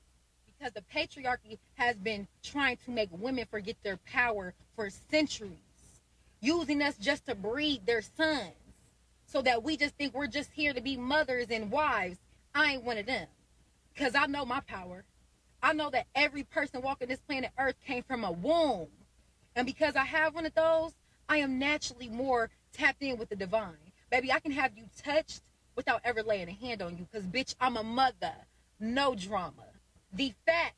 Because 0.62 0.74
the 0.74 0.84
patriarchy 0.94 1.58
has 1.74 1.96
been 1.96 2.28
trying 2.44 2.78
to 2.86 2.92
make 2.92 3.10
women 3.12 3.46
forget 3.50 3.78
their 3.82 3.98
power 3.98 4.54
for 4.76 4.92
centuries, 5.10 5.58
using 6.40 6.84
us 6.84 6.98
just 6.98 7.26
to 7.26 7.34
breed 7.34 7.88
their 7.88 8.04
sons. 8.04 8.54
So 9.26 9.42
that 9.42 9.64
we 9.64 9.76
just 9.76 9.96
think 9.96 10.14
we're 10.14 10.28
just 10.28 10.52
here 10.52 10.72
to 10.74 10.82
be 10.82 10.98
mothers 10.98 11.48
and 11.50 11.72
wives 11.72 12.20
I 12.54 12.74
ain't 12.74 12.84
one 12.84 13.00
of 13.00 13.08
them. 13.08 13.28
Because 13.94 14.14
I 14.14 14.28
know 14.28 14.46
my 14.46 14.60
power. 14.60 15.04
I 15.64 15.74
know 15.74 15.90
that 15.90 16.06
every 16.14 16.44
person 16.44 16.82
walking 16.84 17.08
this 17.08 17.22
planet 17.22 17.50
Earth 17.58 17.78
came 17.88 18.04
from 18.04 18.24
a 18.24 18.32
womb. 18.32 18.90
And 19.56 19.66
because 19.66 19.96
I 19.96 20.04
have 20.04 20.36
one 20.36 20.46
of 20.46 20.54
those, 20.54 20.92
I 21.28 21.38
am 21.38 21.58
naturally 21.58 22.10
more 22.10 22.50
tapped 22.74 23.02
in 23.02 23.18
with 23.18 23.30
the 23.30 23.36
divine. 23.36 23.94
Baby, 24.12 24.32
I 24.32 24.40
can 24.40 24.52
have 24.52 24.78
you 24.78 24.84
touched 25.02 25.42
without 25.76 26.02
ever 26.04 26.22
laying 26.22 26.50
a 26.50 26.54
hand 26.54 26.82
on 26.82 26.98
you. 26.98 27.08
Because, 27.10 27.26
bitch, 27.26 27.56
I'm 27.60 27.78
a 27.78 27.84
mother. 27.84 28.36
No 28.80 29.16
drama. 29.16 29.71
The 30.14 30.34
fact 30.46 30.76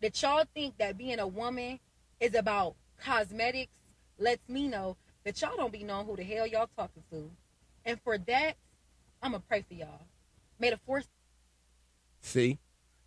that 0.00 0.20
y'all 0.22 0.44
think 0.54 0.78
that 0.78 0.96
being 0.96 1.18
a 1.18 1.26
woman 1.26 1.78
is 2.20 2.34
about 2.34 2.74
cosmetics 2.98 3.72
lets 4.18 4.48
me 4.48 4.68
know 4.68 4.96
that 5.24 5.40
y'all 5.40 5.56
don't 5.56 5.72
be 5.72 5.84
knowing 5.84 6.06
who 6.06 6.16
the 6.16 6.24
hell 6.24 6.46
y'all 6.46 6.68
talking 6.76 7.02
to. 7.10 7.30
And 7.84 8.00
for 8.02 8.18
that, 8.18 8.54
I'm 9.22 9.32
to 9.32 9.40
pray 9.40 9.64
for 9.68 9.74
y'all 9.74 10.06
made 10.62 10.72
a 10.72 10.78
force. 10.78 11.06
See, 12.20 12.58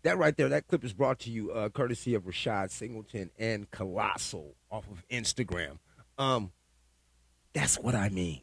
that 0.02 0.18
right 0.18 0.36
there, 0.36 0.48
that 0.50 0.68
clip 0.68 0.84
is 0.84 0.92
brought 0.92 1.18
to 1.20 1.30
you 1.30 1.50
uh, 1.50 1.70
courtesy 1.70 2.14
of 2.14 2.24
Rashad 2.24 2.70
Singleton 2.70 3.30
and 3.38 3.68
Colossal 3.70 4.54
off 4.70 4.84
of 4.90 5.02
Instagram. 5.10 5.78
Um, 6.18 6.52
that's 7.52 7.78
what 7.78 7.94
I 7.94 8.10
mean. 8.10 8.42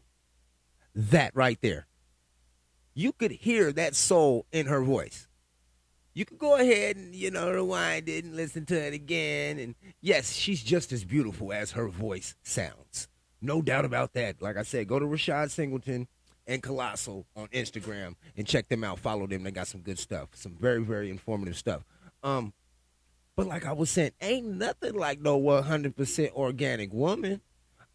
That 0.95 1.35
right 1.35 1.59
there. 1.61 1.87
You 2.95 3.11
could 3.13 3.31
hear 3.31 3.71
that 3.71 3.95
soul 3.95 4.45
in 4.51 4.67
her 4.67 4.83
voice. 4.83 5.27
You 6.13 6.25
can 6.25 6.37
go 6.37 6.55
ahead 6.55 6.95
and, 6.95 7.15
you 7.15 7.31
know, 7.31 7.51
rewind 7.51 8.07
it 8.07 8.23
and 8.23 8.35
listen 8.35 8.65
to 8.67 8.75
it 8.75 8.93
again. 8.93 9.57
And 9.57 9.75
yes, 10.01 10.33
she's 10.33 10.61
just 10.61 10.91
as 10.91 11.03
beautiful 11.03 11.51
as 11.51 11.71
her 11.71 11.87
voice 11.87 12.35
sounds. 12.43 13.07
No 13.41 13.61
doubt 13.61 13.85
about 13.85 14.13
that. 14.13 14.41
Like 14.41 14.57
I 14.57 14.63
said, 14.63 14.87
go 14.87 14.99
to 14.99 15.05
Rashad 15.05 15.49
Singleton 15.49 16.07
and 16.45 16.61
Colossal 16.61 17.25
on 17.35 17.47
Instagram 17.47 18.15
and 18.37 18.45
check 18.45 18.69
them 18.69 18.83
out. 18.83 18.99
Follow 18.99 19.27
them. 19.27 19.43
They 19.43 19.51
got 19.51 19.67
some 19.67 19.81
good 19.81 19.99
stuff. 19.99 20.29
Some 20.33 20.55
very, 20.59 20.83
very 20.83 21.09
informative 21.09 21.57
stuff. 21.57 21.83
Um, 22.21 22.53
but 23.35 23.47
like 23.47 23.65
I 23.65 23.73
was 23.73 23.89
saying, 23.89 24.11
ain't 24.21 24.45
nothing 24.45 24.93
like 24.93 25.19
no 25.19 25.39
100% 25.39 26.31
organic 26.33 26.93
woman. 26.93 27.41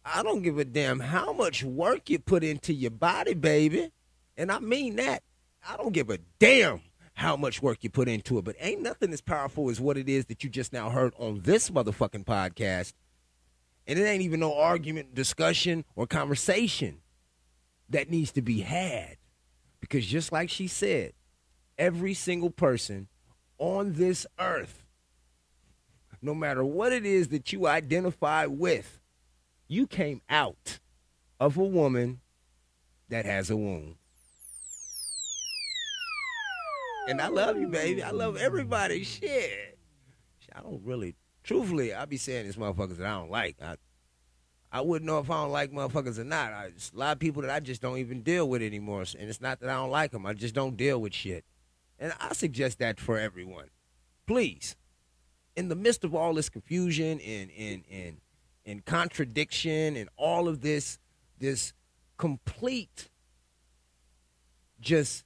I 0.03 0.23
don't 0.23 0.41
give 0.41 0.57
a 0.57 0.65
damn 0.65 0.99
how 0.99 1.33
much 1.33 1.63
work 1.63 2.09
you 2.09 2.19
put 2.19 2.43
into 2.43 2.73
your 2.73 2.91
body, 2.91 3.33
baby. 3.33 3.91
And 4.37 4.51
I 4.51 4.59
mean 4.59 4.97
that. 4.97 5.23
I 5.67 5.77
don't 5.77 5.93
give 5.93 6.09
a 6.09 6.19
damn 6.39 6.81
how 7.19 7.35
much 7.35 7.61
work 7.61 7.79
you 7.81 7.89
put 7.89 8.07
into 8.07 8.37
it, 8.37 8.45
but 8.45 8.55
ain't 8.61 8.81
nothing 8.81 9.11
as 9.11 9.19
powerful 9.19 9.69
as 9.69 9.81
what 9.81 9.97
it 9.97 10.07
is 10.07 10.27
that 10.27 10.41
you 10.41 10.49
just 10.49 10.71
now 10.71 10.89
heard 10.89 11.13
on 11.17 11.41
this 11.41 11.69
motherfucking 11.69 12.23
podcast. 12.23 12.93
And 13.85 13.99
it 13.99 14.03
ain't 14.03 14.21
even 14.21 14.39
no 14.39 14.55
argument, 14.55 15.13
discussion, 15.13 15.83
or 15.97 16.07
conversation 16.07 16.99
that 17.89 18.09
needs 18.09 18.31
to 18.31 18.41
be 18.41 18.61
had. 18.61 19.17
Because 19.81 20.05
just 20.05 20.31
like 20.31 20.49
she 20.49 20.67
said, 20.67 21.11
every 21.77 22.13
single 22.13 22.51
person 22.51 23.09
on 23.57 23.93
this 23.93 24.25
earth, 24.39 24.85
no 26.21 26.33
matter 26.33 26.63
what 26.63 26.93
it 26.93 27.05
is 27.05 27.27
that 27.29 27.51
you 27.51 27.67
identify 27.67 28.45
with, 28.45 29.01
you 29.67 29.87
came 29.87 30.21
out 30.29 30.79
of 31.37 31.57
a 31.57 31.65
woman 31.65 32.21
that 33.09 33.25
has 33.25 33.49
a 33.49 33.57
womb. 33.57 33.98
And 37.09 37.19
I 37.19 37.27
love 37.27 37.59
you, 37.59 37.67
baby. 37.67 38.03
I 38.03 38.11
love 38.11 38.37
everybody. 38.37 39.03
Shit. 39.03 39.79
I 40.55 40.61
don't 40.61 40.79
really, 40.85 41.15
truthfully, 41.43 41.91
I 41.91 42.05
be 42.05 42.17
saying 42.17 42.45
these 42.45 42.55
motherfuckers 42.55 42.97
that 42.97 43.07
I 43.07 43.17
don't 43.17 43.31
like. 43.31 43.57
I, 43.59 43.77
I 44.71 44.81
wouldn't 44.81 45.07
know 45.07 45.17
if 45.17 45.31
I 45.31 45.41
don't 45.41 45.51
like 45.51 45.71
motherfuckers 45.71 46.19
or 46.19 46.23
not. 46.23 46.53
I, 46.53 46.65
a 46.65 46.97
lot 46.97 47.13
of 47.13 47.19
people 47.19 47.41
that 47.41 47.49
I 47.49 47.61
just 47.61 47.81
don't 47.81 47.97
even 47.97 48.21
deal 48.21 48.47
with 48.47 48.61
anymore. 48.61 49.05
And 49.17 49.27
it's 49.27 49.41
not 49.41 49.59
that 49.59 49.71
I 49.71 49.73
don't 49.73 49.89
like 49.89 50.11
them. 50.11 50.27
I 50.27 50.33
just 50.33 50.53
don't 50.53 50.77
deal 50.77 51.01
with 51.01 51.15
shit. 51.15 51.45
And 51.97 52.13
I 52.19 52.33
suggest 52.33 52.77
that 52.77 52.99
for 52.99 53.17
everyone. 53.17 53.69
Please, 54.27 54.75
in 55.55 55.67
the 55.67 55.75
midst 55.75 56.03
of 56.03 56.13
all 56.13 56.35
this 56.35 56.47
confusion 56.47 57.19
and 57.21 57.49
and 57.57 57.83
and 57.91 58.17
and 58.67 58.85
contradiction 58.85 59.95
and 59.95 60.09
all 60.15 60.47
of 60.47 60.61
this 60.61 60.99
this 61.39 61.73
complete 62.17 63.09
just 64.79 65.25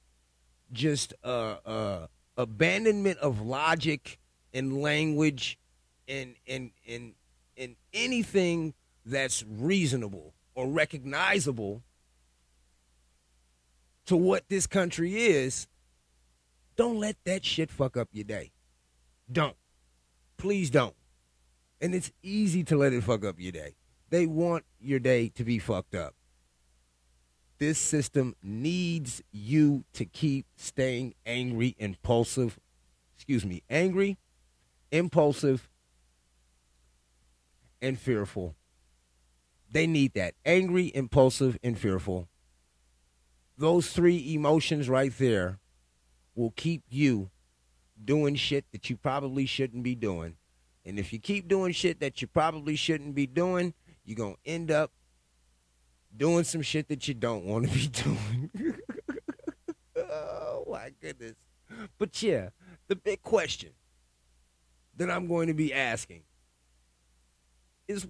just 0.74 1.14
uh 1.24 1.56
uh 1.64 2.06
abandonment 2.36 3.18
of 3.18 3.40
logic 3.40 4.18
and 4.52 4.82
language 4.82 5.58
and 6.06 6.34
and 6.46 6.70
and 6.86 7.14
and 7.56 7.76
anything 7.92 8.74
that's 9.06 9.44
reasonable 9.48 10.34
or 10.54 10.66
recognizable 10.68 11.82
to 14.06 14.16
what 14.16 14.48
this 14.48 14.66
country 14.66 15.16
is, 15.16 15.66
don't 16.76 16.98
let 16.98 17.16
that 17.24 17.44
shit 17.44 17.70
fuck 17.70 17.96
up 17.96 18.08
your 18.12 18.24
day. 18.24 18.52
Don't. 19.30 19.56
Please 20.36 20.70
don't. 20.70 20.94
And 21.80 21.94
it's 21.94 22.10
easy 22.22 22.64
to 22.64 22.76
let 22.76 22.92
it 22.92 23.02
fuck 23.04 23.24
up 23.24 23.36
your 23.38 23.52
day. 23.52 23.76
They 24.10 24.26
want 24.26 24.64
your 24.80 24.98
day 24.98 25.28
to 25.30 25.44
be 25.44 25.58
fucked 25.58 25.94
up. 25.94 26.14
This 27.58 27.78
system 27.78 28.34
needs 28.42 29.22
you 29.30 29.84
to 29.92 30.04
keep 30.04 30.46
staying 30.56 31.14
angry, 31.24 31.76
impulsive, 31.78 32.58
excuse 33.16 33.46
me, 33.46 33.62
angry, 33.70 34.18
impulsive, 34.90 35.68
and 37.80 37.98
fearful. 37.98 38.54
They 39.70 39.86
need 39.86 40.14
that. 40.14 40.34
Angry, 40.44 40.90
impulsive, 40.94 41.58
and 41.62 41.78
fearful. 41.78 42.28
Those 43.56 43.90
three 43.90 44.34
emotions 44.34 44.88
right 44.88 45.16
there 45.16 45.58
will 46.34 46.52
keep 46.56 46.82
you 46.88 47.30
doing 48.02 48.34
shit 48.34 48.64
that 48.72 48.90
you 48.90 48.96
probably 48.96 49.46
shouldn't 49.46 49.84
be 49.84 49.94
doing. 49.94 50.36
And 50.84 50.98
if 50.98 51.12
you 51.12 51.18
keep 51.18 51.48
doing 51.48 51.72
shit 51.72 52.00
that 52.00 52.20
you 52.20 52.28
probably 52.28 52.76
shouldn't 52.76 53.14
be 53.14 53.26
doing, 53.26 53.74
you're 54.04 54.16
going 54.16 54.34
to 54.34 54.50
end 54.50 54.70
up 54.70 54.90
doing 56.16 56.44
some 56.44 56.62
shit 56.62 56.88
that 56.88 57.06
you 57.08 57.14
don't 57.14 57.44
want 57.44 57.68
to 57.68 57.74
be 57.74 57.86
doing. 58.02 58.78
oh, 59.96 60.64
my 60.70 60.92
goodness. 61.00 61.34
But 61.98 62.22
yeah, 62.22 62.50
the 62.88 62.96
big 62.96 63.22
question 63.22 63.70
that 64.96 65.10
I'm 65.10 65.26
going 65.26 65.48
to 65.48 65.54
be 65.54 65.72
asking 65.72 66.22
is 67.88 68.06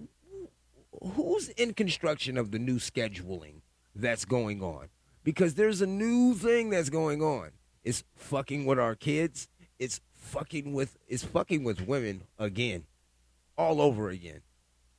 who's 1.01 1.49
in 1.49 1.73
construction 1.73 2.37
of 2.37 2.51
the 2.51 2.59
new 2.59 2.77
scheduling 2.77 3.61
that's 3.95 4.25
going 4.25 4.61
on? 4.61 4.89
Because 5.23 5.55
there's 5.55 5.81
a 5.81 5.87
new 5.87 6.35
thing 6.35 6.69
that's 6.69 6.89
going 6.89 7.21
on. 7.21 7.51
It's 7.83 8.03
fucking 8.15 8.65
with 8.65 8.79
our 8.79 8.95
kids. 8.95 9.47
It's 9.79 10.01
fucking 10.13 10.73
with 10.73 10.97
it's 11.07 11.23
fucking 11.23 11.63
with 11.63 11.87
women 11.87 12.23
again, 12.39 12.85
all 13.57 13.81
over 13.81 14.09
again, 14.09 14.41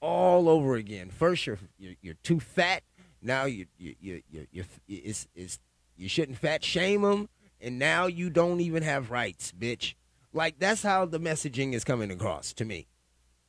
all 0.01 0.49
over 0.49 0.75
again. 0.77 1.11
First 1.11 1.47
you're 1.47 1.59
you're, 1.79 1.95
you're 2.01 2.17
too 2.23 2.41
fat. 2.41 2.83
Now 3.27 3.47
you 3.47 3.67
you 3.77 3.97
you 4.01 4.23
you 4.31 4.47
you 4.53 4.65
it's 4.89 5.27
it's 5.35 5.59
you 5.97 6.09
shouldn't 6.09 6.39
fat 6.39 6.63
shame 6.63 7.03
them, 7.03 7.29
and 7.61 7.77
now 7.77 8.07
you 8.07 8.31
don't 8.31 8.61
even 8.61 8.85
have 8.85 9.11
rights, 9.11 9.53
bitch. 9.53 9.95
Like 10.33 10.61
that's 10.61 10.83
how 10.83 11.07
the 11.07 11.19
messaging 11.19 11.73
is 11.73 11.83
coming 11.83 12.13
across 12.13 12.53
to 12.53 12.65
me. 12.65 12.87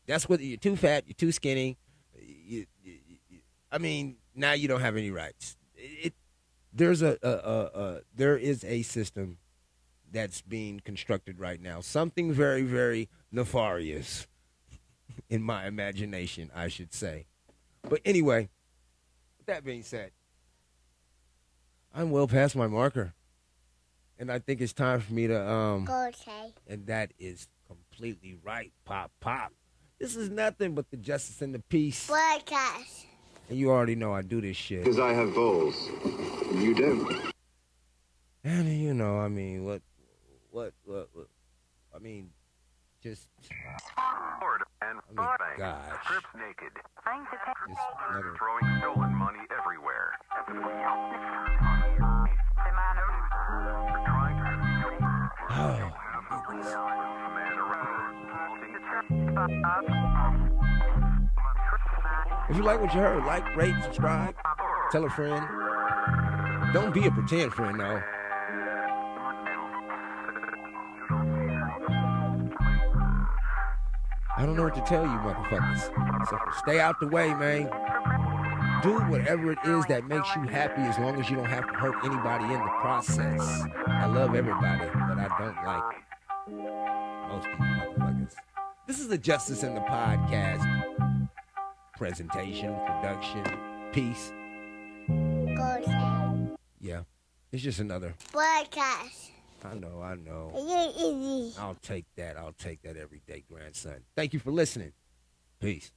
That's 0.08 0.28
what 0.28 0.40
you're 0.40 0.58
too 0.58 0.76
fat, 0.76 1.04
you're 1.06 1.14
too 1.14 1.32
skinny. 1.32 1.78
You, 2.20 2.66
you, 2.84 2.94
you, 3.30 3.40
I 3.72 3.78
mean, 3.78 4.16
now 4.34 4.54
you 4.54 4.68
don't 4.68 4.82
have 4.82 4.98
any 4.98 5.12
rights. 5.12 5.58
It, 5.76 6.16
there's 6.74 7.04
a, 7.04 7.18
a, 7.22 7.30
a, 7.30 7.82
a 7.82 8.02
there 8.16 8.36
is 8.36 8.64
a 8.64 8.82
system 8.82 9.38
that's 10.12 10.42
being 10.42 10.80
constructed 10.80 11.40
right 11.40 11.62
now. 11.62 11.82
Something 11.82 12.32
very, 12.32 12.64
very 12.64 13.10
nefarious 13.32 14.28
in 15.30 15.44
my 15.44 15.68
imagination, 15.68 16.50
I 16.56 16.68
should 16.68 16.94
say. 16.96 17.28
But 17.88 18.02
anyway, 18.06 18.50
that 19.48 19.64
being 19.64 19.84
said, 19.84 20.12
I'm 21.94 22.12
well 22.12 22.28
past 22.28 22.56
my 22.56 22.68
marker. 22.68 23.14
And 24.20 24.32
I 24.32 24.40
think 24.40 24.62
it's 24.62 24.74
time 24.74 25.00
for 25.00 25.14
me 25.14 25.28
to 25.28 25.50
um 25.50 25.88
Okay. 25.90 26.54
and 26.68 26.86
that 26.88 27.12
is 27.20 27.48
completely 27.68 28.38
right, 28.44 28.72
pop 28.86 29.12
pop. 29.20 29.52
This 30.00 30.16
is 30.16 30.30
nothing 30.30 30.76
but 30.76 30.90
the 30.92 30.98
justice 30.98 31.42
and 31.42 31.54
the 31.54 31.60
peace. 31.60 32.08
Broadcast. 32.08 33.06
And 33.50 33.58
you 33.58 33.72
already 33.72 33.96
know 33.96 34.14
I 34.14 34.22
do 34.22 34.42
this 34.42 34.58
shit. 34.58 34.84
Because 34.84 35.00
I 35.00 35.14
have 35.14 35.34
balls. 35.34 35.76
You 36.54 36.74
don't. 36.76 37.32
And 38.44 38.70
you 38.80 38.94
know, 38.94 39.18
I 39.20 39.28
mean, 39.28 39.66
what, 39.66 39.82
what, 40.52 40.74
what, 40.86 41.10
what 41.14 41.28
I 41.96 42.00
mean, 42.00 42.30
just 43.02 43.28
Florida 44.40 44.66
and 44.82 45.00
I 45.00 45.10
mean, 45.10 45.16
Burbank. 45.16 45.58
gosh. 45.58 46.04
Strips 46.04 46.28
naked. 46.36 46.74
just 46.76 47.80
another. 48.10 48.36
Throwing 48.38 48.80
stolen 48.80 49.14
money 49.16 49.40
everywhere. 49.58 50.14
Oh, 55.50 55.92
if 62.50 62.56
you 62.56 62.64
like 62.64 62.80
what 62.82 62.94
you 62.94 63.00
heard, 63.00 63.26
like, 63.26 63.56
rate, 63.56 63.74
subscribe, 63.84 64.36
tell 64.92 65.06
a 65.06 65.10
friend. 65.10 65.46
Don't 66.74 66.94
be 66.94 67.08
a 67.08 67.12
pretend 67.12 67.54
friend, 67.54 67.80
though. 67.80 68.02
I 74.38 74.46
don't 74.46 74.56
know 74.56 74.66
what 74.66 74.76
to 74.76 74.82
tell 74.82 75.04
you, 75.04 75.10
motherfuckers. 75.10 76.30
So 76.30 76.38
stay 76.60 76.80
out 76.80 77.00
the 77.00 77.08
way, 77.08 77.34
man. 77.34 77.64
Do 78.84 79.00
whatever 79.10 79.52
it 79.52 79.58
is 79.66 79.84
that 79.88 80.06
makes 80.06 80.28
you 80.36 80.44
happy 80.44 80.82
as 80.82 81.00
long 81.00 81.20
as 81.20 81.28
you 81.28 81.36
don't 81.36 81.46
have 81.46 81.66
to 81.66 81.74
hurt 81.74 81.96
anybody 82.06 82.46
in 82.46 82.60
the 82.60 82.72
process. 82.80 83.42
I 83.88 84.06
love 84.06 84.36
everybody, 84.36 84.86
but 84.94 85.18
I 85.18 85.28
don't 85.40 85.66
like 85.66 86.08
most 87.30 87.48
of 87.48 87.52
you 87.52 87.66
motherfuckers. 87.66 88.34
This 88.86 89.00
is 89.00 89.08
the 89.08 89.18
Justice 89.18 89.64
in 89.64 89.74
the 89.74 89.82
Podcast 89.82 91.30
presentation, 91.98 92.76
production, 92.86 93.44
piece. 93.92 94.32
Okay. 95.10 96.56
Yeah. 96.80 97.02
It's 97.52 97.64
just 97.64 97.80
another. 97.80 98.14
Broadcast. 98.32 99.32
I 99.72 99.74
know, 99.76 100.02
I 100.02 100.16
know. 100.16 100.52
Easy. 100.98 101.60
I'll 101.60 101.78
take 101.82 102.06
that. 102.16 102.38
I'll 102.38 102.54
take 102.54 102.82
that 102.84 102.96
every 102.96 103.22
day, 103.28 103.44
grandson. 103.52 104.04
Thank 104.16 104.34
you 104.34 104.40
for 104.40 104.52
listening. 104.52 104.94
Peace. 105.60 105.92